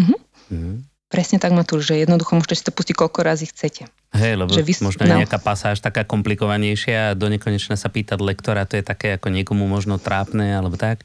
[0.00, 0.18] Mm-hmm.
[0.56, 0.76] Mm-hmm.
[1.08, 3.88] Presne tak, Matúš, že jednoducho môžete si to pustiť koľko razy chcete.
[4.08, 5.20] Hej, lebo že vy, možno no.
[5.20, 9.68] nejaká pasáž taká komplikovanejšia a do nekonečna sa pýtať lektora, to je také ako niekomu
[9.68, 11.04] možno trápne alebo tak,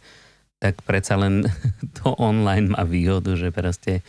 [0.63, 1.43] tak predsa len
[1.99, 3.99] to online má výhodu, že proste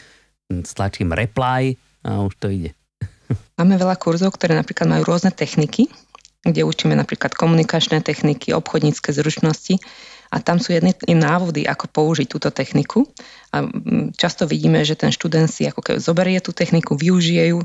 [0.47, 1.75] stlačím reply
[2.07, 2.71] a už to ide.
[3.59, 5.91] Máme veľa kurzov, ktoré napríklad majú rôzne techniky,
[6.47, 9.83] kde učíme napríklad komunikačné techniky, obchodnícke zručnosti
[10.31, 13.07] a tam sú jedny návody, ako použiť túto techniku.
[13.51, 17.63] A mm, často vidíme, že ten študent si ako keby zoberie tú techniku, využije ju,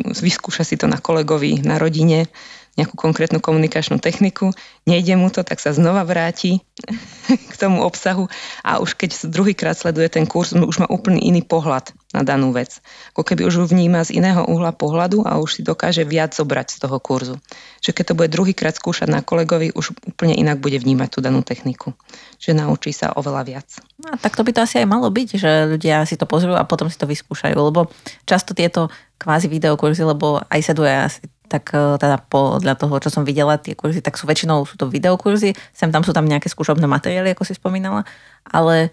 [0.00, 2.28] vyskúša si to na kolegovi, na rodine,
[2.72, 4.48] nejakú konkrétnu komunikačnú techniku,
[4.88, 6.64] nejde mu to, tak sa znova vráti
[7.52, 8.32] k tomu obsahu
[8.64, 12.80] a už keď druhýkrát sleduje ten kurz, už má úplne iný pohľad na danú vec.
[13.12, 16.76] Ako keby už ho vníma z iného uhla pohľadu a už si dokáže viac zobrať
[16.76, 17.36] z toho kurzu.
[17.84, 21.44] Že keď to bude druhýkrát skúšať na kolegovi, už úplne inak bude vnímať tú danú
[21.44, 21.92] techniku.
[22.40, 23.68] Že naučí sa oveľa viac.
[24.00, 26.68] No, tak to by to asi aj malo byť, že ľudia si to pozrú a
[26.68, 27.92] potom si to vyskúšajú, lebo
[28.28, 28.92] často tieto
[29.22, 33.76] kvázi videokurzy, lebo aj seduje asi tak e, teda podľa toho, čo som videla, tie
[33.76, 37.44] kurzy, tak sú väčšinou sú to videokurzy, sem tam sú tam nejaké skúšobné materiály, ako
[37.44, 38.08] si spomínala,
[38.48, 38.88] ale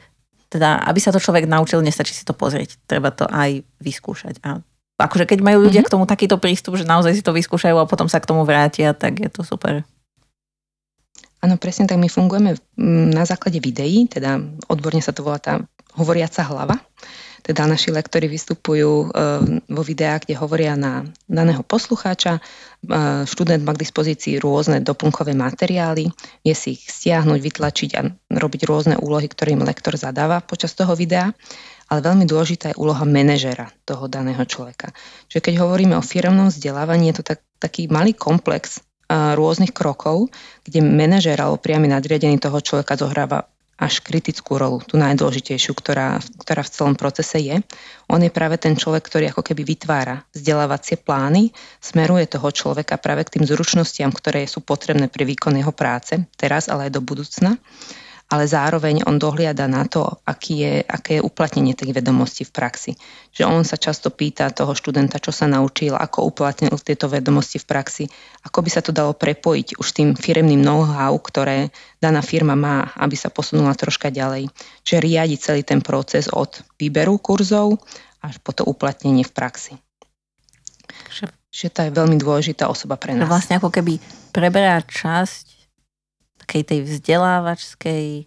[0.52, 4.44] teda, aby sa to človek naučil, nestačí si to pozrieť, treba to aj vyskúšať.
[4.44, 4.60] A
[5.00, 5.88] akože keď majú ľudia mm-hmm.
[5.88, 8.92] k tomu takýto prístup, že naozaj si to vyskúšajú a potom sa k tomu vrátia,
[8.92, 9.88] tak je to super.
[11.40, 12.60] Áno, presne tak my fungujeme
[13.16, 15.64] na základe videí, teda odborne sa to volá tá
[15.96, 16.76] hovoriaca hlava
[17.44, 19.10] teda naši lektori vystupujú eh,
[19.68, 22.40] vo videách, kde hovoria na daného poslucháča.
[22.40, 28.62] Eh, študent má k dispozícii rôzne doplnkové materiály, vie si ich stiahnuť, vytlačiť a robiť
[28.68, 31.32] rôzne úlohy, ktoré im lektor zadáva počas toho videa
[31.90, 34.94] ale veľmi dôležitá je úloha manažera toho daného človeka.
[35.28, 38.78] Čiže keď hovoríme o firmnom vzdelávaní, je to tak, taký malý komplex
[39.10, 40.30] uh, rôznych krokov,
[40.64, 43.50] kde manažer alebo priamy nadriadený toho človeka zohráva
[43.80, 47.56] až kritickú rolu, tú najdôležitejšiu, ktorá, ktorá v celom procese je.
[48.12, 53.24] On je práve ten človek, ktorý ako keby vytvára vzdelávacie plány, smeruje toho človeka práve
[53.24, 57.56] k tým zručnostiam, ktoré sú potrebné pri výkon jeho práce, teraz, ale aj do budúcna
[58.30, 62.92] ale zároveň on dohliada na to, aký je, aké je uplatnenie tých vedomostí v praxi.
[63.34, 67.66] Že on sa často pýta toho študenta, čo sa naučil, ako uplatnil tieto vedomosti v
[67.66, 68.06] praxi,
[68.46, 73.18] ako by sa to dalo prepojiť už tým firemným know-how, ktoré daná firma má, aby
[73.18, 74.54] sa posunula troška ďalej.
[74.86, 77.82] Čiže riadi celý ten proces od výberu kurzov
[78.22, 79.74] až po to uplatnenie v praxi.
[81.50, 83.26] Že to je veľmi dôležitá osoba pre nás.
[83.26, 83.98] Vlastne ako keby
[84.30, 85.49] preberá časť
[86.50, 88.26] takej tej vzdelávačskej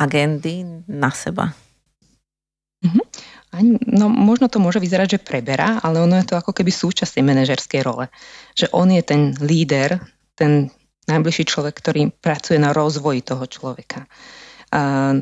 [0.00, 1.52] agendy na seba.
[2.80, 3.04] Mm-hmm.
[3.92, 7.24] No možno to môže vyzerať, že preberá, ale ono je to ako keby súčasť tej
[7.28, 8.08] manažerskej role.
[8.56, 10.00] Že on je ten líder,
[10.32, 10.72] ten
[11.04, 14.08] najbližší človek, ktorý pracuje na rozvoji toho človeka.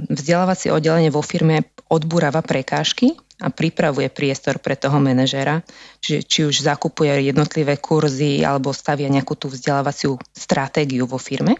[0.06, 3.10] Vzdelávacie oddelenie vo firme odburáva prekážky
[3.42, 5.66] a pripravuje priestor pre toho manažera,
[5.98, 11.58] čiže či už zakupuje jednotlivé kurzy alebo stavia nejakú tú vzdelávaciu stratégiu vo firme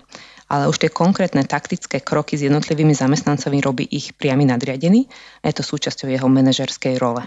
[0.48, 5.08] ale už tie konkrétne taktické kroky s jednotlivými zamestnancami robí ich priamy nadriadený
[5.40, 7.24] a je to súčasťou jeho manažerskej role.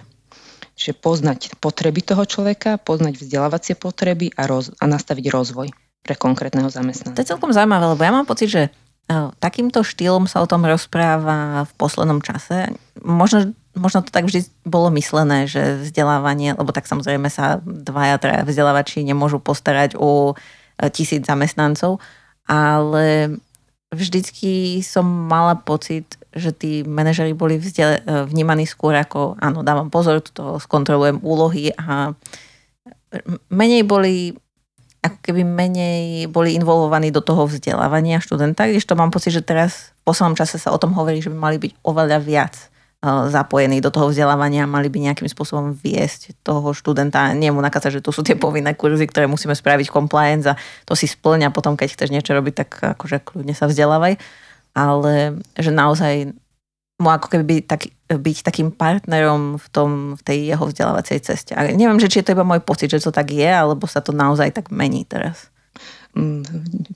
[0.77, 5.73] Čiže poznať potreby toho človeka, poznať vzdelávacie potreby a, roz, a nastaviť rozvoj
[6.05, 7.17] pre konkrétneho zamestnanca.
[7.17, 8.63] To je celkom zaujímavé, lebo ja mám pocit, že
[9.39, 12.75] takýmto štýlom sa o tom rozpráva v poslednom čase.
[12.99, 18.43] Možno, možno to tak vždy bolo myslené, že vzdelávanie, lebo tak samozrejme sa dvaja, traja
[18.43, 20.35] vzdelávači nemôžu postarať o
[20.91, 22.03] tisíc zamestnancov,
[22.47, 23.37] ale
[23.91, 30.19] vždycky som mala pocit, že tí manažeri boli vzdel- vnímaní skôr ako, áno, dávam pozor,
[30.19, 32.11] to skontrolujem úlohy a
[33.47, 34.35] menej boli
[34.97, 40.11] ako keby menej boli involvovaní do toho vzdelávania študenta, to mám pocit, že teraz v
[40.11, 42.55] poslednom čase sa o tom hovorí, že by mali byť oveľa viac
[43.05, 48.03] zapojení do toho vzdelávania, mali by nejakým spôsobom viesť toho študenta, nie mu nakázať, že
[48.03, 51.93] tu sú tie povinné kurzy, ktoré musíme spraviť compliance a to si splňa potom, keď
[51.93, 54.17] chceš niečo robiť, tak akože kľudne sa vzdelávaj.
[54.73, 56.33] Ale že naozaj
[56.97, 61.53] mu ako keby byť, tak, byť takým partnerom v, tom, v tej jeho vzdelávacej ceste.
[61.53, 64.01] A neviem, že či je to iba môj pocit, že to tak je, alebo sa
[64.01, 65.53] to naozaj tak mení teraz.
[66.17, 66.41] Mm,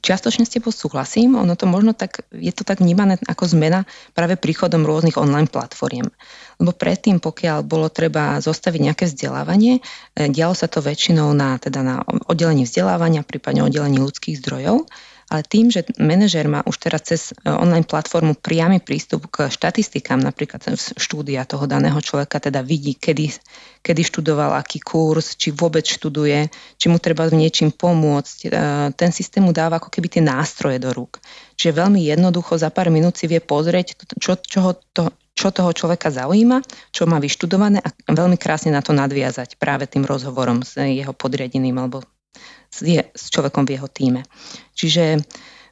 [0.02, 3.86] čiastočne s tebou súhlasím, ono to možno tak, je to tak vnímané ako zmena
[4.18, 6.10] práve príchodom rôznych online platformiem.
[6.58, 11.86] Lebo predtým, pokiaľ bolo treba zostaviť nejaké vzdelávanie, eh, dialo sa to väčšinou na, teda
[11.86, 14.90] na oddelení vzdelávania, prípadne oddelení ľudských zdrojov
[15.32, 20.20] ale tým, že manažer má už teraz cez e, online platformu priamy prístup k štatistikám,
[20.20, 23.32] napríklad štúdia toho daného človeka, teda vidí, kedy,
[23.80, 28.38] kedy študoval aký kurz, či vôbec študuje, či mu treba v niečím pomôcť.
[28.44, 28.50] E,
[28.92, 31.24] ten systém mu dáva ako keby tie nástroje do rúk.
[31.56, 36.12] Čiže veľmi jednoducho za pár minút si vie pozrieť, čo, čo, to, čo toho človeka
[36.12, 36.60] zaujíma,
[36.92, 41.80] čo má vyštudované a veľmi krásne na to nadviazať práve tým rozhovorom s jeho podriadeným
[41.80, 42.04] alebo
[42.72, 42.80] s,
[43.14, 44.22] s človekom v jeho týme.
[44.74, 45.20] Čiže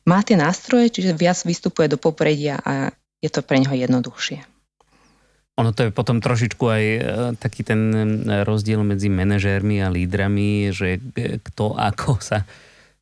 [0.05, 4.43] má tie nástroje, čiže viac vystupuje do popredia a je to pre neho jednoduchšie.
[5.59, 7.01] Ono to je potom trošičku aj e,
[7.35, 8.03] taký ten e,
[8.47, 12.47] rozdiel medzi manažérmi a lídrami, že e, kto ako sa,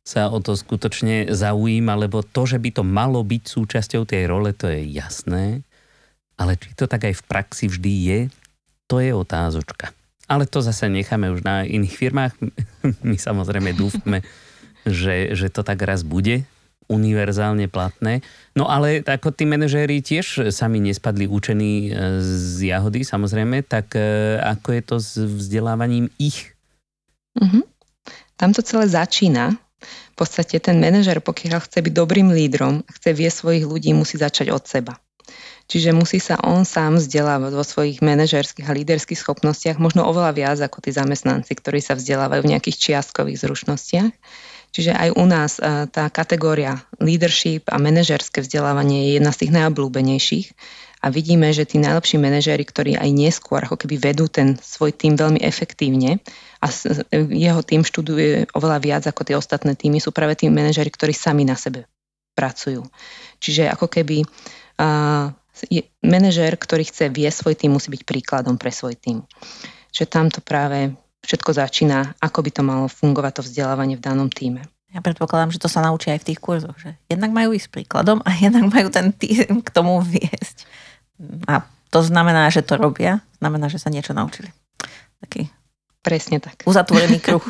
[0.02, 4.50] sa o to skutočne zaujíma, lebo to, že by to malo byť súčasťou tej role,
[4.58, 5.62] to je jasné,
[6.34, 8.20] ale či to tak aj v praxi vždy je,
[8.90, 9.94] to je otázočka.
[10.28, 12.32] Ale to zase necháme už na iných firmách.
[13.08, 14.20] My samozrejme dúfame,
[14.84, 16.44] že, že to tak raz bude
[16.88, 18.24] univerzálne platné.
[18.56, 24.40] No ale ako tí manažéri tiež sami nespadli učení e, z jahody, samozrejme, tak e,
[24.40, 26.56] ako je to s vzdelávaním ich?
[27.36, 27.62] Mm-hmm.
[28.40, 29.60] Tam to celé začína.
[30.16, 34.50] V podstate ten manažer, pokiaľ chce byť dobrým lídrom, chce vie svojich ľudí, musí začať
[34.50, 34.98] od seba.
[35.68, 40.58] Čiže musí sa on sám vzdelávať vo svojich manažerských a líderských schopnostiach, možno oveľa viac
[40.64, 44.12] ako tí zamestnanci, ktorí sa vzdelávajú v nejakých čiastkových zručnostiach.
[44.72, 49.52] Čiže aj u nás e, tá kategória leadership a manažerské vzdelávanie je jedna z tých
[49.60, 50.46] najobľúbenejších
[50.98, 55.14] a vidíme, že tí najlepší manažéri, ktorí aj neskôr ako keby vedú ten svoj tým
[55.14, 56.18] veľmi efektívne
[56.58, 56.66] a
[57.12, 61.46] jeho tým študuje oveľa viac ako tie ostatné týmy, sú práve tí manažéri, ktorí sami
[61.46, 61.86] na sebe
[62.34, 62.82] pracujú.
[63.38, 65.30] Čiže ako keby uh,
[66.04, 69.24] manažér, ktorý chce vie svoj tým, musí byť príkladom pre svoj tým.
[69.90, 70.92] Čiže tam to práve
[71.24, 74.62] všetko začína, ako by to malo fungovať to vzdelávanie v danom týme.
[74.92, 78.24] Ja predpokladám, že to sa naučí aj v tých kurzoch, že jednak majú ísť príkladom
[78.24, 80.64] a jednak majú ten tým k tomu viesť.
[81.44, 84.48] A to znamená, že to robia, znamená, že sa niečo naučili.
[85.20, 85.52] Taký
[86.08, 86.64] Presne tak.
[86.64, 87.44] Uzatvorený kruh.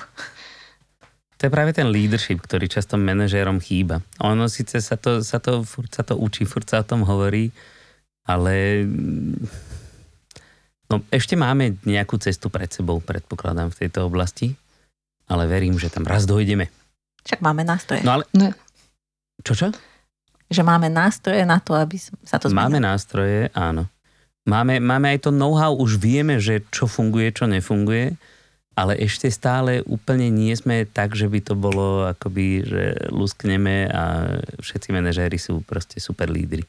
[1.38, 4.02] To je práve ten leadership, ktorý často manažérom chýba.
[4.18, 7.54] Ono síce sa to, sa to, furt sa to učí, furt sa o tom hovorí,
[8.28, 8.84] ale
[10.92, 14.52] no, ešte máme nejakú cestu pred sebou, predpokladám, v tejto oblasti,
[15.24, 16.68] ale verím, že tam raz dojdeme.
[17.24, 18.04] Však máme nástroje.
[18.04, 18.24] No ale...
[18.36, 18.52] No.
[19.40, 19.68] Čo, čo?
[20.52, 22.68] Že máme nástroje na to, aby sa to zmenilo.
[22.68, 23.88] Máme nástroje, áno.
[24.48, 28.16] Máme, máme aj to know-how, už vieme, že čo funguje, čo nefunguje,
[28.72, 34.38] ale ešte stále úplne nie sme tak, že by to bolo akoby, že luskneme a
[34.62, 36.64] všetci manažéri sú proste super lídry.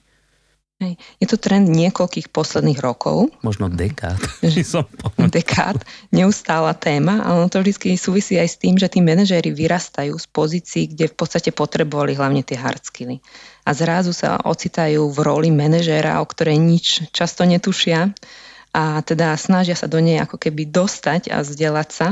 [0.79, 0.95] Hej.
[1.19, 3.35] Je to trend niekoľkých posledných rokov.
[3.43, 4.15] Možno dekád.
[5.35, 5.75] dekád,
[6.15, 10.27] neustála téma, ale ono to vždy súvisí aj s tým, že tí manažéri vyrastajú z
[10.31, 13.19] pozícií, kde v podstate potrebovali hlavne tie hard skilly.
[13.67, 18.15] A zrazu sa ocitajú v roli manažéra, o ktorej nič často netušia
[18.71, 22.07] a teda snažia sa do nej ako keby dostať a vzdelať sa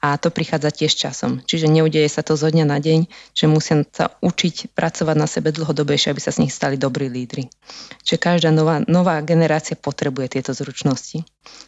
[0.00, 1.44] a to prichádza tiež časom.
[1.44, 3.04] Čiže neudeje sa to zo dňa na deň,
[3.36, 7.52] že musia sa učiť pracovať na sebe dlhodobejšie, aby sa z nich stali dobrí lídry.
[8.00, 11.20] Čiže každá nová, nová generácia potrebuje tieto zručnosti.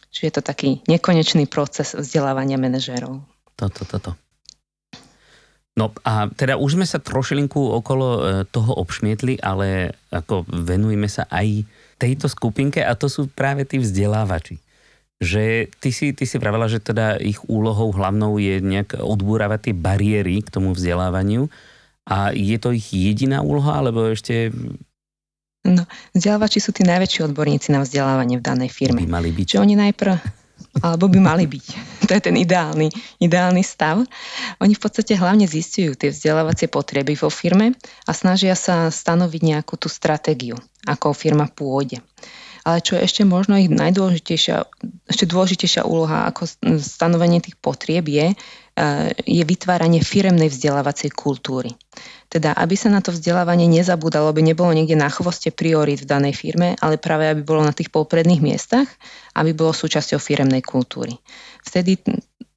[0.09, 3.21] Čiže je to taký nekonečný proces vzdelávania manažérov.
[3.53, 4.17] Toto, toto.
[5.73, 11.25] No a teda už sme sa trošilinku okolo e, toho obšmietli, ale ako venujeme sa
[11.33, 11.65] aj
[11.97, 14.62] tejto skupinke a to sú práve tí vzdelávači
[15.23, 19.75] že ty si, ty si pravila, že teda ich úlohou hlavnou je nejak odbúravať tie
[19.75, 21.49] bariéry k tomu vzdelávaniu
[22.03, 24.51] A je to ich jediná úloha, alebo ešte...
[25.63, 28.99] No, vzdelávači sú tí najväčší odborníci na vzdelávanie v danej firme.
[28.99, 29.45] By mali byť.
[29.47, 30.13] Čiže oni najprv,
[30.83, 31.67] alebo by mali byť.
[32.03, 32.91] To je ten ideálny,
[33.23, 34.03] ideálny stav.
[34.59, 39.79] Oni v podstate hlavne zistujú tie vzdelávacie potreby vo firme a snažia sa stanoviť nejakú
[39.79, 42.03] tú stratégiu, ako firma pôjde.
[42.63, 44.55] Ale čo je ešte možno ich najdôležitejšia,
[45.11, 46.47] ešte dôležitejšia úloha ako
[46.79, 48.35] stanovenie tých potrieb je, e,
[49.19, 51.75] je vytváranie firemnej vzdelávacej kultúry.
[52.31, 56.33] Teda, aby sa na to vzdelávanie nezabúdalo, aby nebolo niekde na chvoste priorít v danej
[56.39, 58.87] firme, ale práve aby bolo na tých popredných miestach,
[59.35, 61.19] aby bolo súčasťou firemnej kultúry.
[61.61, 61.99] Vtedy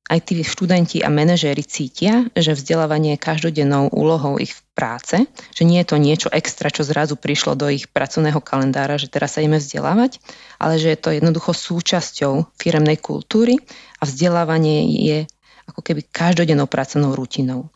[0.07, 5.83] aj tí študenti a manažéri cítia, že vzdelávanie je každodennou úlohou ich práce, že nie
[5.83, 9.59] je to niečo extra, čo zrazu prišlo do ich pracovného kalendára, že teraz sa ideme
[9.59, 10.23] vzdelávať,
[10.62, 13.59] ale že je to jednoducho súčasťou firemnej kultúry
[13.99, 15.19] a vzdelávanie je
[15.66, 17.75] ako keby každodennou pracovnou rutinou.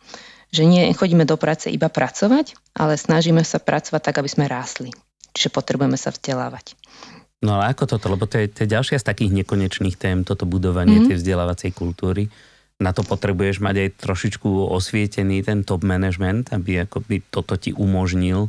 [0.55, 4.91] Že nie chodíme do práce iba pracovať, ale snažíme sa pracovať tak, aby sme rásli.
[5.31, 6.75] Čiže potrebujeme sa vzdelávať.
[7.41, 8.13] No ale ako toto?
[8.13, 11.07] Lebo to je, to je ďalšia z takých nekonečných tém, toto budovanie mm.
[11.09, 12.29] tej vzdelávacej kultúry.
[12.81, 18.49] Na to potrebuješ mať aj trošičku osvietený ten top management, aby akoby toto ti umožnil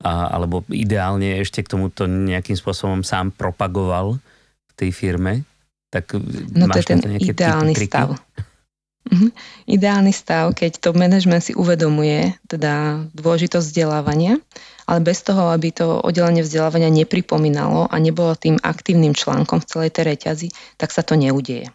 [0.00, 4.16] a, alebo ideálne ešte k tomuto nejakým spôsobom sám propagoval
[4.68, 5.44] v tej firme.
[5.92, 6.16] Tak
[6.56, 8.16] no to je ten ideálny stav.
[9.08, 9.28] Mhm.
[9.64, 14.36] Ideálny stav, keď top management si uvedomuje teda dôležitosť vzdelávania
[14.90, 19.90] ale bez toho, aby to oddelenie vzdelávania nepripomínalo a nebolo tým aktívnym článkom v celej
[19.94, 21.70] tej reťazi, tak sa to neudeje.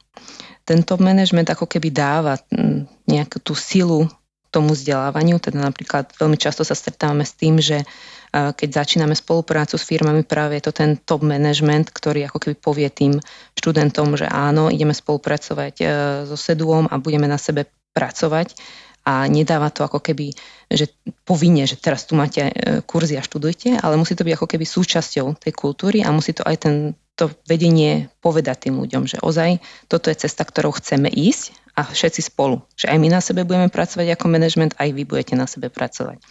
[0.68, 4.12] Ten top management ako keby dáva mm, nejakú tú silu
[4.52, 7.84] tomu vzdelávaniu, teda napríklad veľmi často sa stretávame s tým, že
[8.36, 12.88] keď začíname spoluprácu s firmami, práve je to ten top management, ktorý ako keby povie
[12.92, 13.16] tým
[13.56, 15.86] študentom, že áno, ideme spolupracovať e,
[16.28, 18.60] so Seduom a budeme na sebe pracovať
[19.08, 20.36] a nedáva to ako keby,
[20.70, 20.90] že
[21.24, 24.66] povinne, že teraz tu máte e, kurzy a študujte, ale musí to byť ako keby
[24.66, 26.76] súčasťou tej kultúry a musí to aj ten,
[27.14, 32.22] to vedenie povedať tým ľuďom, že ozaj toto je cesta, ktorou chceme ísť a všetci
[32.34, 32.64] spolu.
[32.80, 36.24] Že aj my na sebe budeme pracovať ako manažment, aj vy budete na sebe pracovať.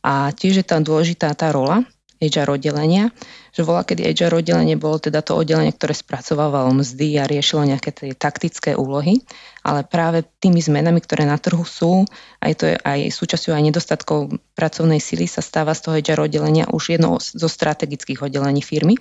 [0.00, 1.84] A tiež je tam dôležitá tá rola
[2.20, 3.12] HR oddelenia,
[3.50, 7.90] že bola, kedy HR oddelenie bolo teda to oddelenie, ktoré spracovávalo mzdy a riešilo nejaké
[7.90, 9.22] tie taktické úlohy,
[9.66, 12.06] ale práve tými zmenami, ktoré na trhu sú,
[12.40, 16.70] aj to je aj súčasťou aj nedostatkov pracovnej sily, sa stáva z toho HR oddelenia
[16.70, 18.98] už jedno zo strategických oddelení firmy.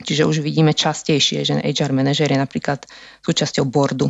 [0.00, 2.88] Čiže už vidíme častejšie, že HR manažer je napríklad
[3.20, 4.08] súčasťou boardu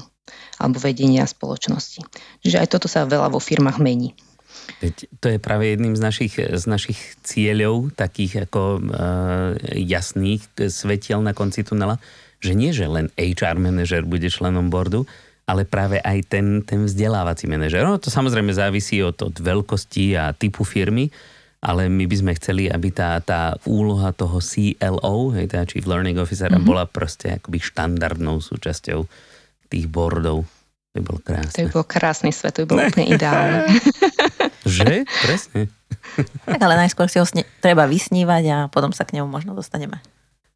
[0.62, 2.06] alebo vedenia spoločnosti.
[2.46, 4.14] Čiže aj toto sa veľa vo firmách mení.
[5.20, 11.34] To je práve jedným z našich, z našich cieľov, takých ako uh, jasných svetiel na
[11.34, 11.98] konci tunela,
[12.40, 15.04] že nie, že len HR manažer bude členom boardu,
[15.44, 17.82] ale práve aj ten, ten vzdelávací manažer.
[17.82, 21.10] No, to samozrejme závisí od, od veľkosti a typu firmy,
[21.60, 26.16] ale my by sme chceli, aby tá, tá úloha toho CLO, hej, teda Chief Learning
[26.16, 26.64] Officer, mm-hmm.
[26.64, 29.04] bola proste akoby štandardnou súčasťou
[29.68, 30.48] tých boardov.
[30.90, 31.54] To by bol krásne.
[31.54, 33.58] To by bol krásny svet, to by bol úplne ideálne.
[34.70, 35.04] Že?
[35.26, 35.60] Presne.
[36.46, 39.98] tak ale najskôr si ho sne- treba vysnívať a potom sa k nemu možno dostaneme.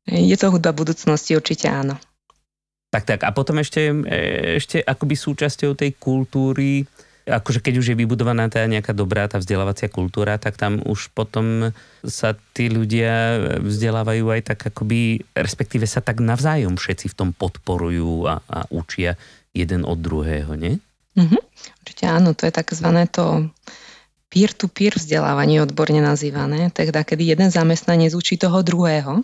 [0.05, 1.97] Je to hudba budúcnosti, určite áno.
[2.93, 3.21] Tak, tak.
[3.27, 3.91] A potom ešte,
[4.61, 6.87] ešte akoby súčasťou tej kultúry,
[7.25, 11.73] akože keď už je vybudovaná tá nejaká dobrá tá vzdelávacia kultúra, tak tam už potom
[12.05, 18.29] sa tí ľudia vzdelávajú aj tak akoby, respektíve sa tak navzájom všetci v tom podporujú
[18.29, 19.17] a, a učia
[19.57, 20.77] jeden od druhého, nie?
[21.17, 21.43] Mm-hmm.
[21.83, 23.49] Určite áno, to je takzvané to
[24.35, 29.23] peer-to-peer vzdelávanie odborne nazývané, teda kedy jeden zamestnanec učí toho druhého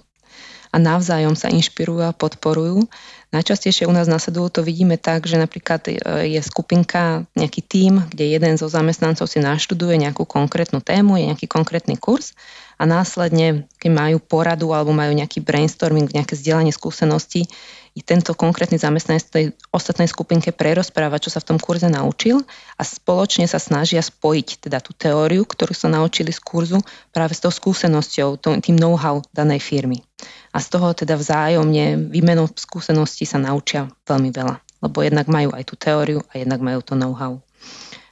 [0.71, 2.87] a navzájom sa inšpirujú a podporujú.
[3.35, 5.99] Najčastejšie u nás na sedu to vidíme tak, že napríklad e,
[6.31, 11.51] je skupinka, nejaký tím, kde jeden zo zamestnancov si naštuduje nejakú konkrétnu tému, je nejaký
[11.51, 12.39] konkrétny kurz
[12.79, 17.51] a následne, keď majú poradu alebo majú nejaký brainstorming, nejaké zdieľanie skúseností,
[17.99, 22.47] tento konkrétny zamestnanec tej ostatnej skupinke prerozpráva, čo sa v tom kurze naučil
[22.79, 26.79] a spoločne sa snažia spojiť teda tú teóriu, ktorú sa naučili z kurzu
[27.11, 30.07] práve s tou skúsenosťou, tým know-how danej firmy.
[30.55, 34.55] A z toho teda vzájomne výmenou skúseností sa naučia veľmi veľa,
[34.87, 37.43] lebo jednak majú aj tú teóriu a jednak majú to know-how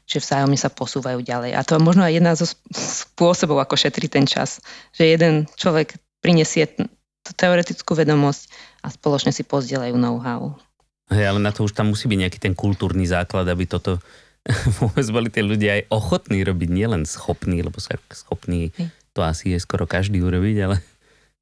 [0.09, 1.53] že vzájomne sa posúvajú ďalej.
[1.53, 4.65] A to je možno aj jedna zo spôsobov, ako šetrí ten čas.
[4.97, 6.65] Že jeden človek prinesie
[7.29, 8.49] tú teoretickú vedomosť
[8.83, 10.55] a spoločne si pozdieľajú know-how.
[11.09, 13.99] Hej, ale na to už tam musí byť nejaký ten kultúrny základ, aby toto
[14.81, 17.81] vôbec boli tie ľudia aj ochotní robiť, nielen schopní, lebo
[18.13, 18.73] schopní
[19.17, 20.77] to asi je skoro každý urobiť, ale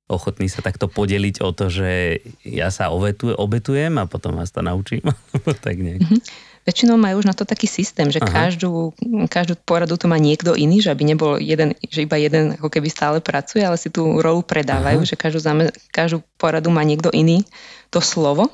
[0.06, 5.02] ochotní sa takto podeliť o to, že ja sa obetujem a potom vás to naučím,
[5.66, 6.00] tak nejak.
[6.02, 6.20] Mm-hmm.
[6.66, 8.90] Väčšinou majú už na to taký systém, že každú,
[9.30, 12.90] každú poradu to má niekto iný, že aby nebol jeden, že iba jeden ako keby
[12.90, 15.08] stále pracuje, ale si tú rolu predávajú, Aha.
[15.08, 15.38] že každú,
[15.94, 17.46] každú poradu má niekto iný
[17.94, 18.50] to slovo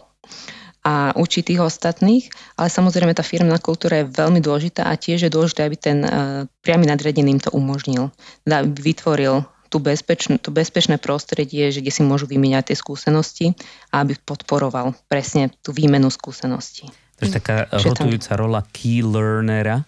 [0.84, 5.30] a učí tých ostatných, ale samozrejme tá firmná kultúra je veľmi dôležitá a tiež je
[5.32, 8.10] dôležité, aby ten uh, priamy nadriadený im to umožnil,
[8.44, 13.46] teda vytvoril tú bezpečn- to bezpečné prostredie, že kde si môžu vymieňať tie skúsenosti
[13.88, 16.92] a aby podporoval presne tú výmenu skúseností.
[17.18, 19.84] To je taká rotujúca rola key learnera,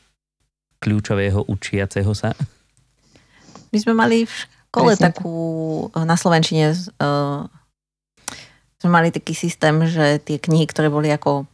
[0.85, 2.37] kľúčového učiaceho sa.
[3.72, 4.35] My sme mali v
[4.68, 5.37] škole Presne takú,
[5.91, 7.49] eh, na Slovenčine uh,
[8.79, 11.49] sme mali taký systém, že tie knihy, ktoré boli ako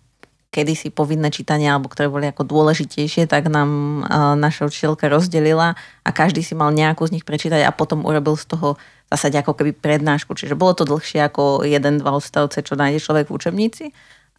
[0.50, 6.10] kedysi povinné čítania, alebo ktoré boli ako dôležitejšie, tak nám uh, naša učiteľka rozdelila a
[6.10, 8.74] každý si mal nejakú z nich prečítať a potom urobil z toho
[9.14, 10.34] zase ako keby prednášku.
[10.34, 13.86] Čiže bolo to dlhšie ako jeden, dva odstavce, čo nájde človek v učebnici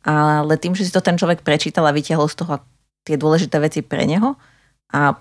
[0.05, 2.61] ale tým, že si to ten človek prečítal a vytiahol z toho
[3.05, 4.37] tie dôležité veci pre neho
[4.93, 5.17] a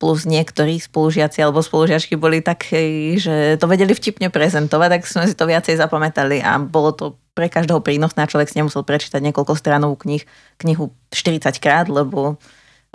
[0.00, 5.36] plus niektorí spolužiaci alebo spolužiačky boli také, že to vedeli vtipne prezentovať, tak sme si
[5.36, 9.52] to viacej zapamätali a bolo to pre každého prínosné a človek si nemusel prečítať niekoľko
[9.60, 10.24] stranovú knih,
[10.64, 12.40] knihu 40 krát, lebo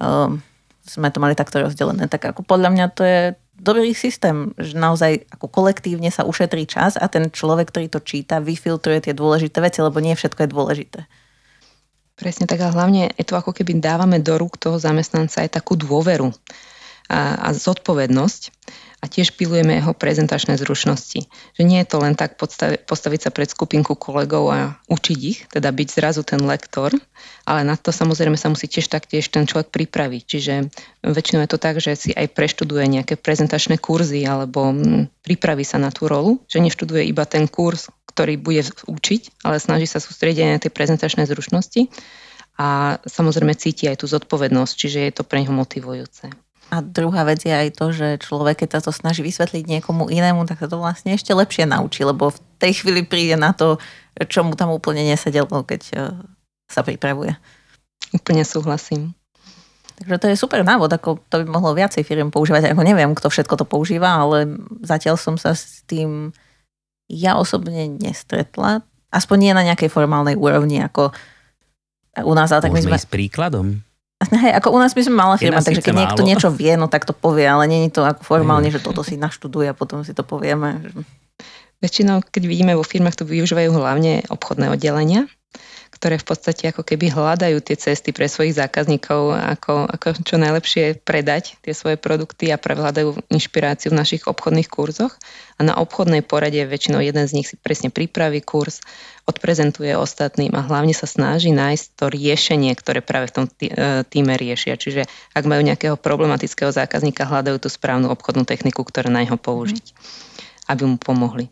[0.02, 0.42] um,
[0.82, 2.10] sme to mali takto rozdelené.
[2.10, 3.22] Tak ako podľa mňa to je
[3.56, 8.44] dobrý systém, že naozaj ako kolektívne sa ušetrí čas a ten človek, ktorý to číta,
[8.44, 11.00] vyfiltruje tie dôležité veci, lebo nie všetko je dôležité.
[12.16, 15.76] Presne tak a hlavne je to ako keby dávame do rúk toho zamestnanca aj takú
[15.76, 16.32] dôveru
[17.12, 18.42] a, a zodpovednosť
[19.04, 21.28] a tiež pilujeme jeho prezentačné zručnosti.
[21.56, 22.40] Že nie je to len tak
[22.88, 26.96] postaviť sa pred skupinku kolegov a učiť ich, teda byť zrazu ten lektor,
[27.46, 30.22] ale na to samozrejme sa musí tiež taktiež ten človek pripraviť.
[30.26, 30.54] Čiže
[31.06, 35.78] väčšinou je to tak, že si aj preštuduje nejaké prezentačné kurzy alebo mm, pripraví sa
[35.78, 40.44] na tú rolu, že neštuduje iba ten kurz, ktorý bude učiť, ale snaží sa sústrediť
[40.48, 41.92] na tie prezentačné zručnosti
[42.56, 46.32] a samozrejme cíti aj tú zodpovednosť, čiže je to pre neho motivujúce.
[46.74, 50.50] A druhá vec je aj to, že človek, keď sa to snaží vysvetliť niekomu inému,
[50.50, 53.78] tak sa to vlastne ešte lepšie naučí, lebo v tej chvíli príde na to,
[54.18, 55.96] čo mu tam úplne nesedelo, keď e,
[56.66, 57.38] sa pripravuje.
[58.18, 59.14] Úplne súhlasím.
[59.96, 62.76] Takže to je super návod, ako to by mohlo viacej firiem používať.
[62.76, 66.36] Ako neviem, kto všetko to používa, ale zatiaľ som sa s tým
[67.08, 68.82] ja osobne nestretla.
[69.14, 71.14] Aspoň nie na nejakej formálnej úrovni, ako
[72.26, 72.52] u nás.
[72.52, 73.06] Ale tak Môžeme my sme...
[73.06, 73.68] s príkladom?
[74.24, 76.02] Hej, ako u nás by sme mala firma, takže keď málo.
[76.08, 79.20] niekto niečo vie, no tak to povie, ale je to ako formálne, že toto si
[79.20, 80.80] naštuduje a potom si to povieme.
[81.84, 85.28] Väčšinou, keď vidíme vo firmách, to využívajú hlavne obchodné oddelenia,
[85.92, 91.04] ktoré v podstate ako keby hľadajú tie cesty pre svojich zákazníkov, ako, ako čo najlepšie
[91.04, 95.16] predať tie svoje produkty a práve hľadajú inšpiráciu v našich obchodných kurzoch.
[95.56, 98.84] A na obchodnej porade väčšinou jeden z nich si presne pripraví kurz,
[99.26, 104.38] odprezentuje ostatným a hlavne sa snaží nájsť to riešenie, ktoré práve v tom e, týme
[104.38, 104.78] riešia.
[104.78, 109.86] Čiže ak majú nejakého problematického zákazníka, hľadajú tú správnu obchodnú techniku, ktoré na jeho použiť,
[110.70, 111.50] aby mu pomohli.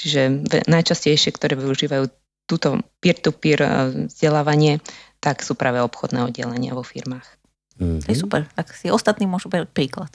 [0.00, 2.08] Čiže najčastejšie, ktoré využívajú
[2.48, 3.70] túto peer-to-peer eh,
[4.08, 4.80] vzdelávanie,
[5.20, 7.28] tak sú práve obchodné oddelenia vo firmách.
[7.76, 8.00] Mm-hmm.
[8.04, 8.48] To je super.
[8.56, 10.08] Tak si ostatní môžu brať príklad.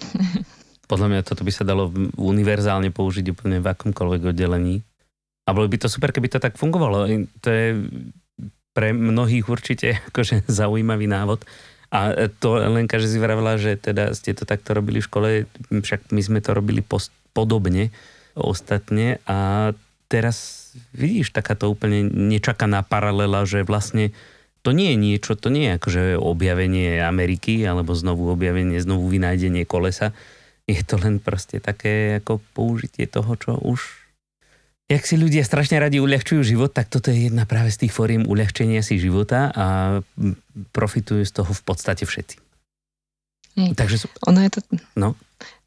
[0.90, 4.87] Podľa mňa toto by sa dalo univerzálne použiť úplne v akomkoľvek oddelení.
[5.48, 7.08] A bolo by to super, keby to tak fungovalo.
[7.40, 7.80] To je
[8.76, 11.42] pre mnohých určite akože zaujímavý návod.
[11.88, 15.30] A to Lenka, že si vravila, že teda ste to takto robili v škole,
[15.72, 17.88] však my sme to robili post- podobne
[18.36, 19.72] ostatne a
[20.12, 24.12] teraz vidíš, takáto úplne nečakaná paralela, že vlastne
[24.60, 29.64] to nie je niečo, to nie je akože objavenie Ameriky alebo znovu objavenie, znovu vynájdenie
[29.64, 30.12] kolesa.
[30.68, 33.97] Je to len proste také ako použitie toho, čo už
[34.88, 38.24] Jak si ľudia strašne radi uľahčujú život, tak toto je jedna práve z tých fóriem
[38.24, 39.66] uľahčenia si života a
[40.72, 42.40] profitujú z toho v podstate všetci.
[43.60, 43.76] Nie.
[43.76, 44.06] Takže sú...
[44.24, 44.60] Ono je to...
[44.96, 45.12] No.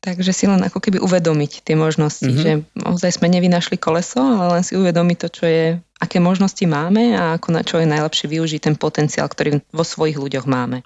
[0.01, 2.41] Takže si len ako keby uvedomiť tie možnosti, mm-hmm.
[2.41, 2.51] že
[2.81, 5.65] ozaj sme nevynašli koleso, ale len si uvedomiť to, čo je,
[6.01, 10.17] aké možnosti máme a ako na čo je najlepšie využiť ten potenciál, ktorý vo svojich
[10.17, 10.81] ľuďoch máme.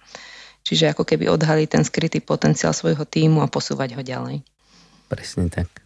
[0.67, 4.43] Čiže ako keby odhaliť ten skrytý potenciál svojho týmu a posúvať ho ďalej.
[5.07, 5.84] Presne tak.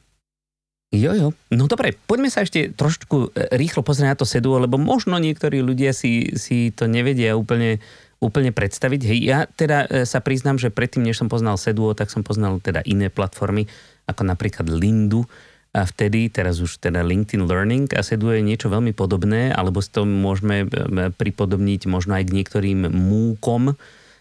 [0.89, 1.27] Jo, jo.
[1.53, 5.61] No dobre, poďme sa ešte trošku e, rýchlo pozrieť na to sedu, lebo možno niektorí
[5.61, 7.77] ľudia si, si to nevedia úplne
[8.19, 9.01] úplne predstaviť.
[9.07, 12.59] Hej, ja teda e, sa priznám, že predtým, než som poznal Seduo, tak som poznal
[12.59, 13.65] teda iné platformy,
[14.11, 15.23] ako napríklad Lindu,
[15.69, 20.01] a vtedy, teraz už teda LinkedIn Learning a Seduo je niečo veľmi podobné, alebo to
[20.03, 23.77] môžeme e, pripodobniť možno aj k niektorým múkom,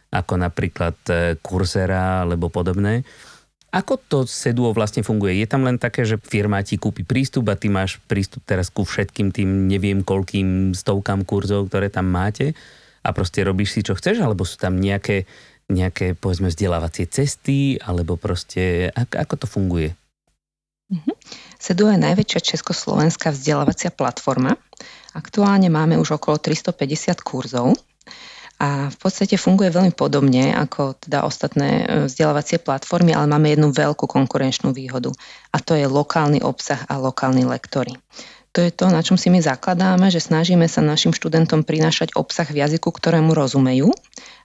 [0.08, 0.96] ako napríklad
[1.44, 3.04] Coursera alebo podobné.
[3.68, 5.36] Ako to Seduo vlastne funguje?
[5.38, 8.88] Je tam len také, že firma ti kúpi prístup a ty máš prístup teraz ku
[8.88, 12.56] všetkým tým neviem koľkým stovkám kurzov, ktoré tam máte?
[13.08, 15.24] a proste robíš si, čo chceš, alebo sú tam nejaké,
[15.72, 19.90] nejaké povedzme, vzdelávacie cesty, alebo proste, ako, ako to funguje?
[20.88, 21.14] Mm-hmm.
[21.60, 24.56] SEDU je najväčšia československá vzdelávacia platforma.
[25.12, 27.76] Aktuálne máme už okolo 350 kurzov
[28.58, 33.70] a v podstate funguje veľmi podobne ako teda ostatné e, vzdelávacie platformy, ale máme jednu
[33.70, 35.14] veľkú konkurenčnú výhodu
[35.54, 37.94] a to je lokálny obsah a lokálni lektory.
[38.58, 42.48] To je to, na čom si my zakladáme, že snažíme sa našim študentom prinášať obsah
[42.50, 43.94] v jazyku, ktorému rozumejú,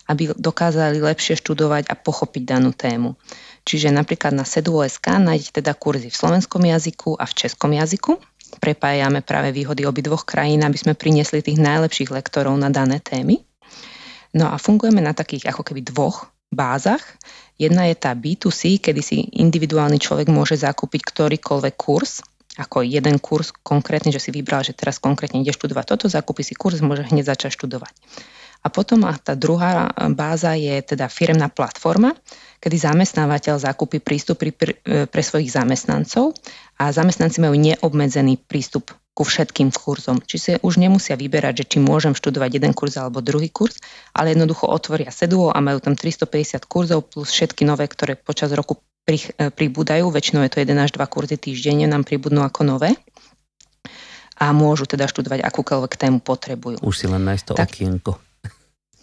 [0.06, 3.18] aby dokázali lepšie študovať a pochopiť danú tému.
[3.66, 8.20] Čiže napríklad na SEDU.sk nájdete teda kurzy v slovenskom jazyku a v českom jazyku.
[8.62, 13.42] Prepájame práve výhody obidvoch krajín, aby sme priniesli tých najlepších lektorov na dané témy.
[14.34, 17.02] No a fungujeme na takých ako keby dvoch bázach.
[17.58, 22.26] Jedna je tá B2C, kedy si individuálny človek môže zakúpiť ktorýkoľvek kurz,
[22.58, 26.54] ako jeden kurz konkrétny, že si vybral, že teraz konkrétne ide študovať toto, zakúpi si
[26.54, 27.94] kurz, môže hneď začať študovať.
[28.64, 32.16] A potom a tá druhá báza je teda firemná platforma,
[32.64, 34.80] kedy zamestnávateľ zakúpi prístup pri, pre,
[35.10, 36.32] pre svojich zamestnancov
[36.80, 40.18] a zamestnanci majú neobmedzený prístup ku všetkým kurzom.
[40.26, 43.78] Či si už nemusia vyberať, že či môžem študovať jeden kurz alebo druhý kurz,
[44.12, 48.82] ale jednoducho otvoria seduo a majú tam 350 kurzov plus všetky nové, ktoré počas roku
[49.38, 50.10] pribúdajú.
[50.10, 52.98] Väčšinou je to 1 až 2 kurzy týždenne, nám pribudnú ako nové
[54.42, 56.82] a môžu teda študovať akúkoľvek tému potrebujú.
[56.82, 58.18] Už si len nájsť to tak, okienko.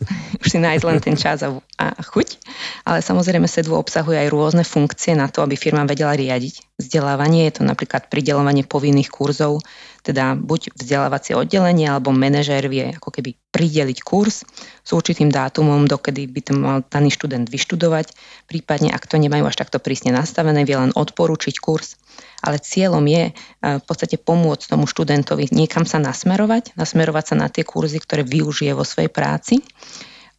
[0.42, 2.40] už si nájsť len ten čas a, a chuť.
[2.88, 7.48] Ale samozrejme sedvo obsahuje aj rôzne funkcie na to, aby firma vedela riadiť vzdelávanie.
[7.48, 9.60] Je to napríklad pridelovanie povinných kurzov,
[10.00, 14.48] teda buď vzdelávacie oddelenie alebo manažér vie ako keby prideliť kurz
[14.80, 18.16] s určitým dátumom, dokedy by to mal daný študent vyštudovať.
[18.48, 22.00] Prípadne, ak to nemajú až takto prísne nastavené, vie len odporučiť kurz
[22.40, 27.48] ale cieľom je eh, v podstate pomôcť tomu študentovi niekam sa nasmerovať, nasmerovať sa na
[27.52, 29.60] tie kurzy, ktoré využije vo svojej práci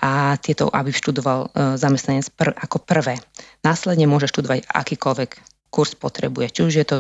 [0.02, 3.22] a tieto, aby študoval eh, zamestnanec pr- ako prvé.
[3.62, 5.32] Následne môže študovať akýkoľvek
[5.72, 6.52] kurz potrebuje.
[6.52, 6.98] Či už je to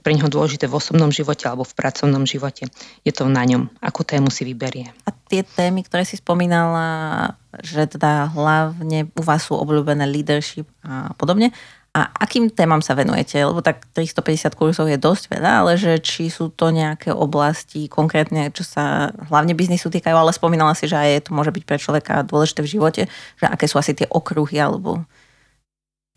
[0.00, 2.72] pre neho dôležité v osobnom živote alebo v pracovnom živote.
[3.04, 4.88] Je to na ňom, akú tému si vyberie.
[5.04, 11.12] A tie témy, ktoré si spomínala, že teda hlavne u vás sú obľúbené leadership a
[11.20, 11.52] podobne,
[11.94, 13.38] a akým témam sa venujete?
[13.38, 18.50] Lebo tak 350 kurzov je dosť veľa, ale že či sú to nejaké oblasti konkrétne,
[18.50, 22.26] čo sa hlavne biznisu týkajú, ale spomínala si, že aj to môže byť pre človeka
[22.26, 23.02] dôležité v živote,
[23.38, 25.06] že aké sú asi tie okruhy alebo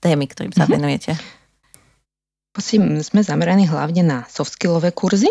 [0.01, 0.73] témy, ktorým sa mm-hmm.
[0.73, 1.11] venujete?
[2.57, 5.29] Sme zameraní hlavne na softskillové kurzy,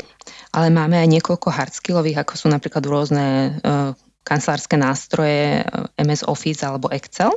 [0.54, 5.66] ale máme aj niekoľko hardskillových, ako sú napríklad rôzne uh, kancelárske nástroje,
[5.98, 7.34] MS Office alebo Excel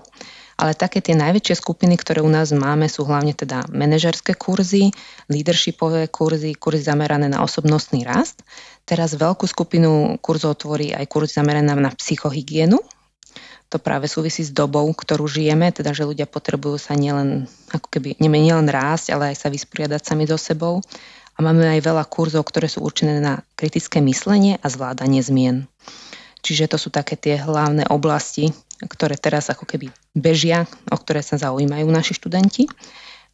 [0.60, 4.92] ale také tie najväčšie skupiny, ktoré u nás máme, sú hlavne teda manažerské kurzy,
[5.32, 8.44] leadershipové kurzy, kurzy zamerané na osobnostný rast.
[8.84, 12.84] Teraz veľkú skupinu kurzov tvorí aj kurz zameraný na psychohygienu.
[13.70, 18.18] To práve súvisí s dobou, ktorú žijeme, teda že ľudia potrebujú sa nielen, ako keby,
[18.20, 20.82] nielen rásť, ale aj sa vysporiadať sami so sebou.
[21.38, 25.72] A máme aj veľa kurzov, ktoré sú určené na kritické myslenie a zvládanie zmien.
[26.40, 31.36] Čiže to sú také tie hlavné oblasti, ktoré teraz ako keby bežia, o ktoré sa
[31.36, 32.64] zaujímajú naši študenti.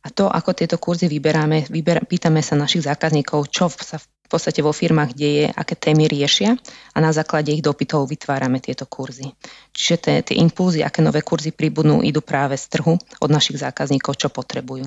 [0.05, 4.61] A to, ako tieto kurzy vyberáme, vyber, pýtame sa našich zákazníkov, čo sa v podstate
[4.61, 6.57] vo firmách deje, aké témy riešia
[6.93, 9.33] a na základe ich dopytov vytvárame tieto kurzy.
[9.73, 14.29] Čiže tie, impulzy, aké nové kurzy pribudnú, idú práve z trhu od našich zákazníkov, čo
[14.33, 14.85] potrebujú.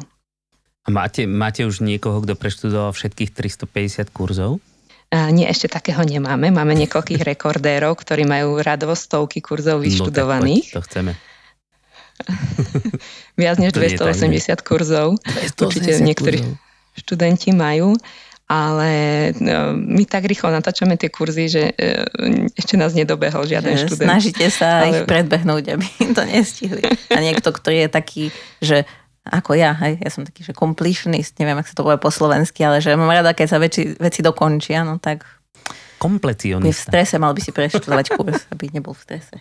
[0.86, 4.62] A máte, máte už niekoho, kto preštudoval všetkých 350 kurzov?
[5.08, 6.52] Nie, ešte takého nemáme.
[6.52, 10.76] Máme niekoľkých rekordérov, ktorí majú radovo stovky kurzov vyštudovaných.
[10.76, 11.12] No, to chceme.
[13.40, 15.16] Viac než 280 kurzov.
[15.22, 16.60] 280 Určite niektorí kurzov.
[16.98, 17.96] študenti majú.
[18.48, 18.90] Ale
[19.44, 22.00] no, my tak rýchlo natáčame tie kurzy, že e,
[22.56, 24.08] ešte nás nedobehol žiaden že študent.
[24.08, 24.88] Snažíte sa ale...
[24.88, 26.80] ich predbehnúť, aby to nestihli.
[27.12, 28.24] A niekto, ktorý je taký,
[28.64, 28.88] že
[29.26, 32.62] ako ja, hej, ja som taký, že completionist, neviem, ak sa to povie po slovensky,
[32.62, 35.26] ale že mám rada, keď sa veci, veci dokončia, no tak...
[35.98, 36.70] Kompletionista.
[36.70, 39.34] Je v strese, mal by si preštudovať kurz, aby nebol v strese.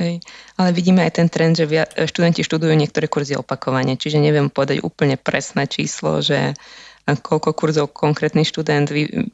[0.00, 0.24] Hej.
[0.58, 1.70] Ale vidíme aj ten trend, že
[2.10, 6.58] študenti študujú niektoré kurzy opakovane, čiže neviem povedať úplne presné číslo, že
[7.04, 9.30] koľko kurzov konkrétny študent vy,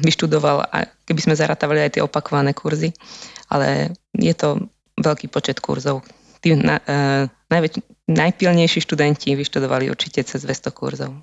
[0.00, 2.94] vyštudoval, a keby sme zaratávali aj tie opakované kurzy,
[3.50, 6.06] ale je to veľký počet kurzov.
[6.40, 11.14] Tí na, uh, najväč- najpilnejší študenti vyštudovali určite cez 200 kurzov.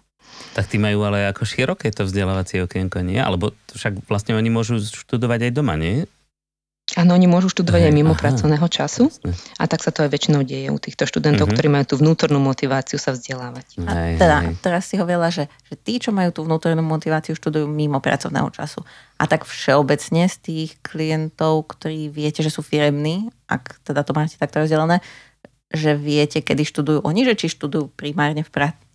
[0.55, 3.19] Tak tí majú ale ako široké to vzdelávacie okienko, nie?
[3.21, 6.07] Alebo však vlastne oni môžu študovať aj doma, nie?
[6.95, 8.21] Áno, oni môžu študovať aj mimo aha.
[8.23, 9.11] pracovného času
[9.59, 11.59] a tak sa to aj väčšinou deje u týchto študentov, uh-huh.
[11.59, 13.83] ktorí majú tú vnútornú motiváciu sa vzdelávať.
[13.83, 17.99] A teda, teraz si hovorila, že, že tí, čo majú tú vnútornú motiváciu, študujú mimo
[17.99, 18.87] pracovného času.
[19.19, 24.39] A tak všeobecne z tých klientov, ktorí viete, že sú firemní, ak teda to máte
[24.39, 25.03] takto rozdelené,
[25.71, 28.87] že viete, kedy študujú oni, že či študujú primárne v práci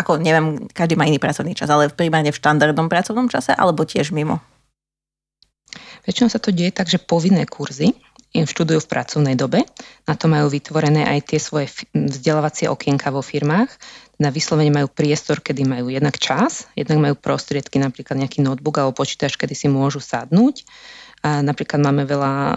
[0.00, 4.16] ako neviem, každý má iný pracovný čas, ale primárne v štandardnom pracovnom čase, alebo tiež
[4.16, 4.40] mimo?
[6.08, 7.92] Väčšinou sa to deje tak, že povinné kurzy
[8.32, 9.66] im študujú v pracovnej dobe.
[10.08, 13.68] Na to majú vytvorené aj tie svoje vzdelávacie okienka vo firmách.
[14.22, 18.96] Na vyslovene majú priestor, kedy majú jednak čas, jednak majú prostriedky, napríklad nejaký notebook alebo
[18.96, 20.64] počítač, kedy si môžu sadnúť.
[21.20, 22.52] Napríklad máme veľa e,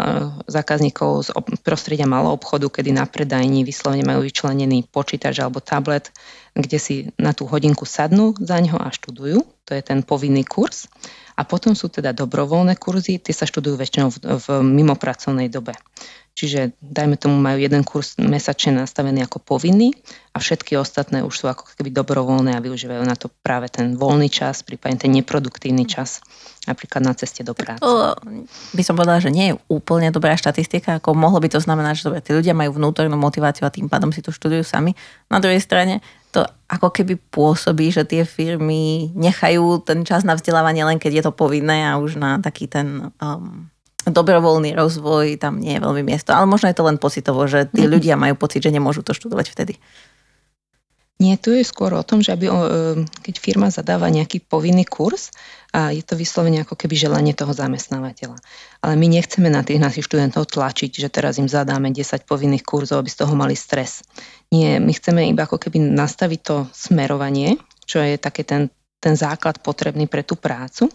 [0.48, 1.30] zákazníkov z
[1.68, 6.16] prostredia malého obchodu, kedy na predajni vyslovene majú vyčlenený počítač alebo tablet,
[6.56, 9.44] kde si na tú hodinku sadnú za ňo a študujú.
[9.68, 10.88] To je ten povinný kurz.
[11.36, 15.76] A potom sú teda dobrovoľné kurzy, tie sa študujú väčšinou v, v mimopracovnej dobe.
[16.34, 19.94] Čiže dajme tomu majú jeden kurz mesačne nastavený ako povinný
[20.34, 24.34] a všetky ostatné už sú ako keby dobrovoľné a využívajú na to práve ten voľný
[24.34, 26.26] čas, prípadne ten neproduktívny čas,
[26.66, 27.86] napríklad na ceste do práce.
[27.86, 28.18] To
[28.74, 32.06] by som povedala, že nie je úplne dobrá štatistika, ako mohlo by to znamenať, že
[32.10, 34.98] dobre, tí ľudia majú vnútornú motiváciu a tým pádom si to študujú sami.
[35.30, 36.02] Na druhej strane
[36.34, 41.24] to ako keby pôsobí, že tie firmy nechajú ten čas na vzdelávanie len keď je
[41.30, 43.70] to povinné a už na taký ten um,
[44.08, 46.36] dobrovoľný rozvoj tam nie je veľmi miesto.
[46.36, 47.92] Ale možno je to len pocitovo, že tí mhm.
[47.92, 49.76] ľudia majú pocit, že nemôžu to študovať vtedy.
[51.22, 52.50] Nie, tu je skôr o tom, že aby,
[53.24, 55.32] keď firma zadáva nejaký povinný kurz,
[55.74, 58.38] a je to vyslovene ako keby želanie toho zamestnávateľa.
[58.86, 63.02] Ale my nechceme na tých našich študentov tlačiť, že teraz im zadáme 10 povinných kurzov,
[63.02, 64.06] aby z toho mali stres.
[64.54, 67.58] Nie, my chceme iba ako keby nastaviť to smerovanie,
[67.90, 68.70] čo je také ten,
[69.02, 70.94] ten základ potrebný pre tú prácu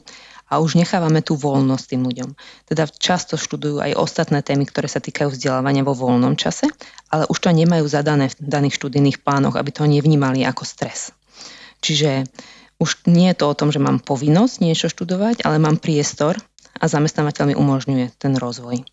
[0.49, 2.31] a už nechávame tú voľnosť tým ľuďom.
[2.65, 6.69] Teda často študujú aj ostatné témy, ktoré sa týkajú vzdelávania vo voľnom čase,
[7.13, 11.13] ale už to nemajú zadané v daných študijných plánoch, aby to nevnímali ako stres.
[11.85, 12.27] Čiže
[12.81, 16.39] už nie je to o tom, že mám povinnosť niečo študovať, ale mám priestor
[16.79, 18.87] a zamestnávateľ mi umožňuje ten rozvoj.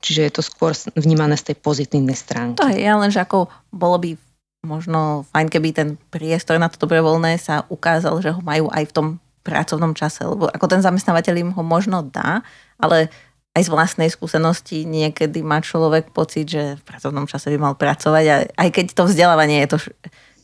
[0.00, 2.56] Čiže je to skôr vnímané z tej pozitívnej stránky.
[2.58, 4.10] To je, len že ako bolo by
[4.64, 8.94] možno fajn, keby ten priestor na to dobrovoľné sa ukázal, že ho majú aj v
[8.94, 9.06] tom
[9.46, 12.42] pracovnom čase, lebo ako ten zamestnávateľ im ho možno dá,
[12.82, 13.06] ale
[13.56, 18.24] aj z vlastnej skúsenosti niekedy má človek pocit, že v pracovnom čase by mal pracovať
[18.28, 19.78] a aj keď to vzdelávanie je, to,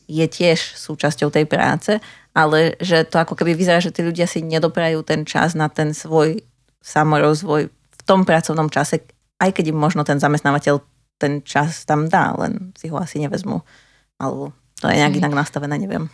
[0.08, 2.00] je tiež súčasťou tej práce,
[2.32, 5.92] ale že to ako keby vyzerá, že tí ľudia si nedoprajú ten čas na ten
[5.92, 6.40] svoj
[6.80, 9.04] samorozvoj v tom pracovnom čase,
[9.36, 10.80] aj keď im možno ten zamestnávateľ
[11.20, 13.60] ten čas tam dá, len si ho asi nevezmu.
[14.16, 16.10] Alebo to je nejak inak nastavené, neviem.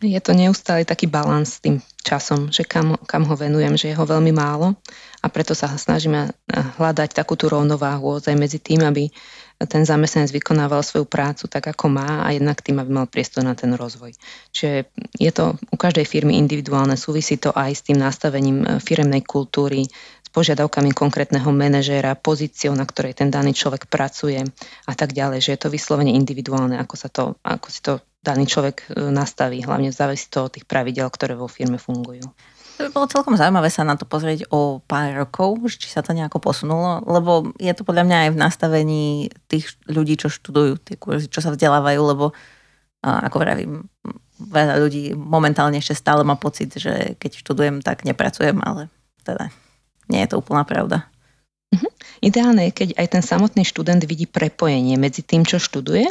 [0.00, 3.98] Je to neustále taký balans s tým časom, že kam, kam ho venujem, že je
[4.00, 4.72] ho veľmi málo
[5.20, 6.32] a preto sa snažíme
[6.80, 9.12] hľadať takú tú rovnováhu aj medzi tým, aby
[9.68, 13.52] ten zamestnanec vykonával svoju prácu tak, ako má a jednak tým, aby mal priestor na
[13.52, 14.16] ten rozvoj.
[14.56, 14.88] Čiže
[15.20, 19.84] je to u každej firmy individuálne, súvisí to aj s tým nastavením e, firemnej kultúry,
[20.24, 24.40] s požiadavkami konkrétneho manažéra, pozíciou, na ktorej ten daný človek pracuje
[24.88, 28.44] a tak ďalej, že je to vyslovene individuálne, ako, sa to, ako si to daný
[28.46, 29.64] človek e, nastaví.
[29.64, 32.24] Hlavne závisí to od tých pravidel, ktoré vo firme fungujú.
[32.80, 36.16] To by bolo celkom zaujímavé sa na to pozrieť o pár rokov, či sa to
[36.16, 39.04] nejako posunulo, lebo je to podľa mňa aj v nastavení
[39.52, 42.32] tých ľudí, čo študujú tie kurzy, čo sa vzdelávajú, lebo
[43.04, 43.84] ako vravím,
[44.40, 48.88] veľa ľudí momentálne ešte stále má pocit, že keď študujem, tak nepracujem, ale
[49.28, 49.52] teda
[50.08, 51.04] nie je to úplná pravda.
[51.76, 51.88] Mhm.
[52.24, 56.08] Ideálne je, keď aj ten samotný študent vidí prepojenie medzi tým, čo študuje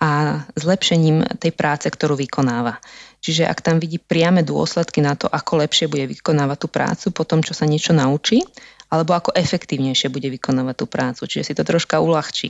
[0.00, 2.80] a zlepšením tej práce, ktorú vykonáva.
[3.20, 7.28] Čiže ak tam vidí priame dôsledky na to, ako lepšie bude vykonávať tú prácu po
[7.28, 8.40] tom, čo sa niečo naučí,
[8.88, 11.22] alebo ako efektívnejšie bude vykonávať tú prácu.
[11.28, 12.48] Čiže si to troška uľahčí.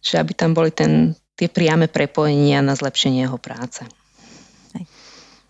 [0.00, 3.84] Čiže aby tam boli ten, tie priame prepojenia na zlepšenie jeho práce.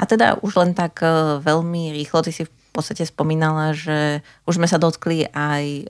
[0.00, 4.56] A teda už len tak e, veľmi rýchlo, ty si v podstate spomínala, že už
[4.56, 5.86] sme sa dotkli aj e,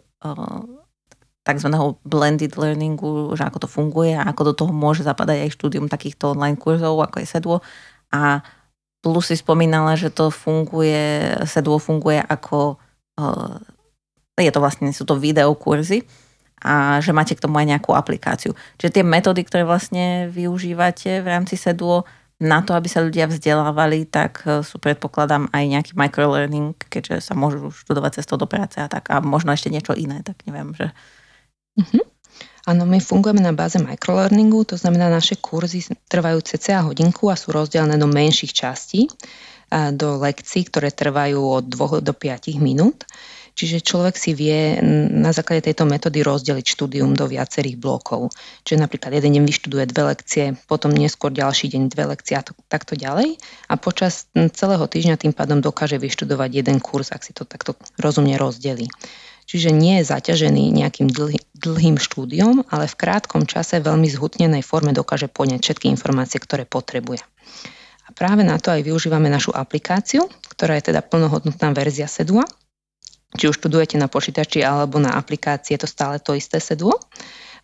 [1.41, 1.69] tzv.
[2.05, 6.37] blended learningu, že ako to funguje a ako do toho môže zapadať aj štúdium takýchto
[6.37, 7.57] online kurzov, ako je Sedvo.
[8.13, 8.45] A
[9.01, 12.77] plus si spomínala, že to funguje, Sedvo funguje ako,
[13.17, 13.57] uh,
[14.37, 16.05] je to vlastne, sú to videokurzy
[16.61, 18.53] a že máte k tomu aj nejakú aplikáciu.
[18.77, 22.05] Čiže tie metódy, ktoré vlastne využívate v rámci Sedvo,
[22.41, 27.37] na to, aby sa ľudia vzdelávali, tak e, sú predpokladám aj nejaký microlearning, keďže sa
[27.37, 30.89] môžu študovať cestou do práce a tak a možno ešte niečo iné, tak neviem, že
[31.79, 32.03] Uh-huh.
[32.69, 37.51] Áno, my fungujeme na báze microlearningu, to znamená, naše kurzy trvajú cca hodinku a sú
[37.51, 39.09] rozdelené do menších častí,
[39.71, 43.07] do lekcií, ktoré trvajú od 2 do 5 minút.
[43.51, 44.79] Čiže človek si vie
[45.11, 48.31] na základe tejto metódy rozdeliť štúdium do viacerých blokov.
[48.63, 52.55] Čiže napríklad jeden deň vyštuduje dve lekcie, potom neskôr ďalší deň dve lekcie a to,
[52.71, 53.37] takto ďalej.
[53.69, 58.39] A počas celého týždňa tým pádom dokáže vyštudovať jeden kurz, ak si to takto rozumne
[58.39, 58.87] rozdelí.
[59.51, 64.95] Čiže nie je zaťažený nejakým dlhý, dlhým štúdiom, ale v krátkom čase veľmi zhutnenej forme
[64.95, 67.27] dokáže poňať všetky informácie, ktoré potrebuje.
[68.07, 72.47] A práve na to aj využívame našu aplikáciu, ktorá je teda plnohodnotná verzia Sedua.
[73.35, 76.95] Či už študujete na počítači alebo na aplikácii, je to stále to isté Sedua.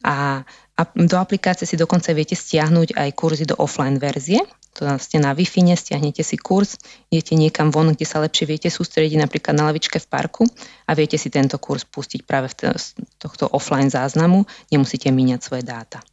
[0.02, 0.42] A
[0.76, 4.44] do aplikácie si dokonca viete stiahnuť aj kurzy do offline verzie,
[4.76, 6.76] to ste na wi stiahnete si kurz,
[7.08, 10.44] idete niekam von, kde sa lepšie viete sústrediť, napríklad na lavičke v parku
[10.84, 12.76] a viete si tento kurz pustiť práve v
[13.16, 16.04] tohto offline záznamu, nemusíte míňať svoje dáta.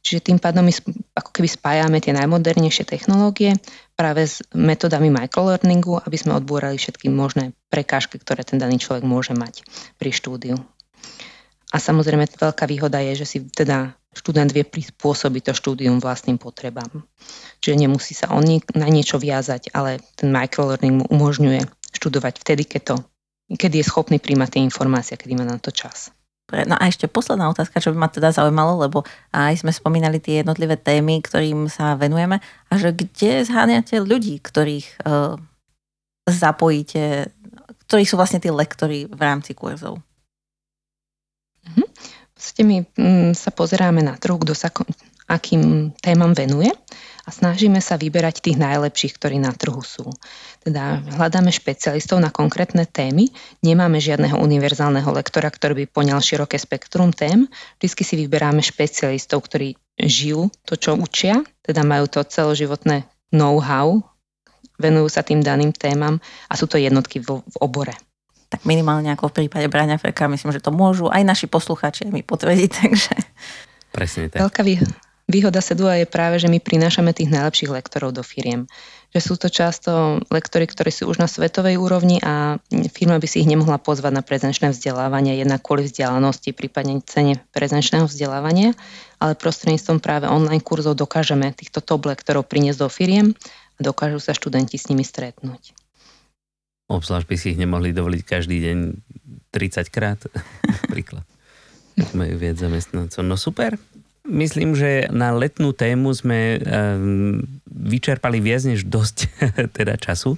[0.00, 0.72] Čiže tým pádom my
[1.12, 3.60] ako keby spájame tie najmodernejšie technológie
[3.92, 9.36] práve s metodami microlearningu, aby sme odbúrali všetky možné prekážky, ktoré ten daný človek môže
[9.36, 9.68] mať
[10.00, 10.56] pri štúdiu.
[11.68, 17.04] A samozrejme veľká výhoda je, že si teda študent vie prispôsobiť to štúdium vlastným potrebám.
[17.60, 18.44] Čiže nemusí sa on
[18.74, 22.96] na niečo viazať, ale ten microlearning mu umožňuje študovať vtedy, keď, to,
[23.56, 26.12] kedy je schopný príjmať tie informácie, kedy má na to čas.
[26.48, 29.04] No a ešte posledná otázka, čo by ma teda zaujímalo, lebo
[29.36, 35.04] aj sme spomínali tie jednotlivé témy, ktorým sa venujeme, a že kde zháňate ľudí, ktorých
[35.04, 35.36] uh,
[36.24, 37.28] zapojíte,
[37.84, 40.00] ktorí sú vlastne tí lektory v rámci kurzov?
[42.38, 44.70] Vlastne my mm, sa pozeráme na trhu, kto sa
[45.28, 46.70] akým témam venuje
[47.26, 50.08] a snažíme sa vyberať tých najlepších, ktorí na trhu sú.
[50.64, 53.28] Teda hľadáme špecialistov na konkrétne témy,
[53.60, 59.76] nemáme žiadneho univerzálneho lektora, ktorý by poňal široké spektrum tém, vždy si vyberáme špecialistov, ktorí
[60.00, 64.00] žijú to, čo učia, teda majú to celoživotné know-how,
[64.80, 67.92] venujú sa tým daným témam a sú to jednotky v, v obore
[68.48, 72.24] tak minimálne ako v prípade Braňa Freka, myslím, že to môžu aj naši posluchači mi
[72.24, 73.14] potvrdiť, takže...
[73.92, 74.40] Presne tak.
[74.44, 74.62] Veľká
[75.28, 78.64] výhoda Sedua je práve, že my prinášame tých najlepších lektorov do firiem.
[79.12, 82.60] Že sú to často lektory, ktorí sú už na svetovej úrovni a
[82.92, 88.04] firma by si ich nemohla pozvať na prezenčné vzdelávanie, jednak kvôli vzdialenosti, prípadne cene prezenčného
[88.04, 88.76] vzdelávania,
[89.16, 93.32] ale prostredníctvom práve online kurzov dokážeme týchto top lektorov priniesť do firiem
[93.76, 95.77] a dokážu sa študenti s nimi stretnúť.
[96.88, 98.78] Obzvlášť by si ich nemohli dovoliť každý deň
[99.52, 100.20] 30 krát,
[100.88, 101.24] napríklad.
[102.16, 103.20] Majú viac zamestnancov.
[103.26, 103.76] No super.
[104.28, 109.28] Myslím, že na letnú tému sme um, vyčerpali viac než dosť
[109.76, 110.36] teda času,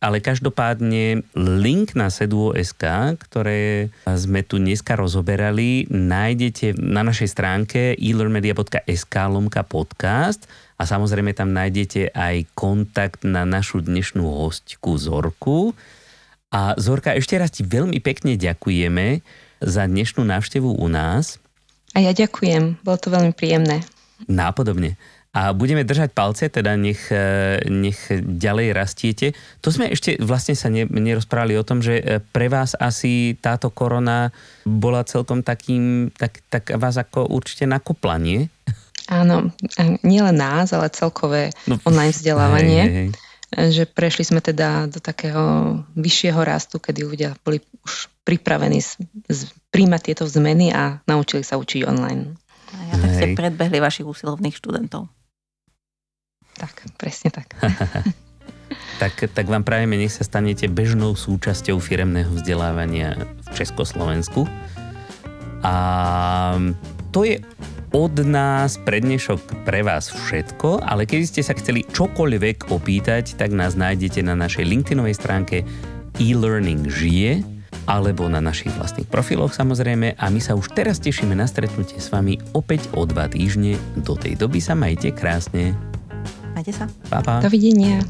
[0.00, 2.82] ale každopádne link na Seduo.sk,
[3.20, 10.48] ktoré sme tu dneska rozoberali, nájdete na našej stránke elearnmedia.sk lomka podcast
[10.80, 15.76] a samozrejme tam nájdete aj kontakt na našu dnešnú hostku Zorku.
[16.48, 19.20] A Zorka, ešte raz ti veľmi pekne ďakujeme
[19.60, 21.36] za dnešnú návštevu u nás.
[21.92, 23.84] A ja ďakujem, bolo to veľmi príjemné.
[24.24, 24.96] Nápodobne.
[25.30, 29.30] A budeme držať palce, teda nech, e, nech ďalej rastiete.
[29.62, 33.70] To sme ešte vlastne sa ne, nerozprávali o tom, že e, pre vás asi táto
[33.70, 34.34] korona
[34.66, 38.50] bola celkom takým, tak, tak vás ako určite nakoplanie.
[39.06, 39.54] Áno,
[40.02, 42.82] nielen nás, ale celkové no, online vzdelávanie.
[42.82, 43.08] Hej, hej.
[43.50, 49.50] Že prešli sme teda do takého vyššieho rastu, kedy ľudia boli už pripravení z, z,
[49.74, 52.34] príjmať tieto zmeny a naučili sa učiť online.
[52.70, 55.10] A ja tak ste predbehli vašich úsilovných študentov.
[56.60, 57.56] Tak, presne tak.
[59.02, 64.44] tak, tak vám prajeme, nech sa stanete bežnou súčasťou firemného vzdelávania v Československu.
[65.64, 65.74] A
[67.08, 67.40] to je
[67.96, 73.56] od nás pre dnešok pre vás všetko, ale keď ste sa chceli čokoľvek opýtať, tak
[73.56, 75.64] nás nájdete na našej LinkedInovej stránke
[76.20, 77.42] e-learning žije
[77.90, 82.12] alebo na našich vlastných profiloch samozrejme a my sa už teraz tešíme na stretnutie s
[82.14, 83.74] vami opäť o dva týždne.
[83.98, 85.74] Do tej doby sa majte krásne.
[86.60, 86.84] Majte sa.
[87.08, 87.40] Pa, pa.
[87.40, 88.04] Dovidenia.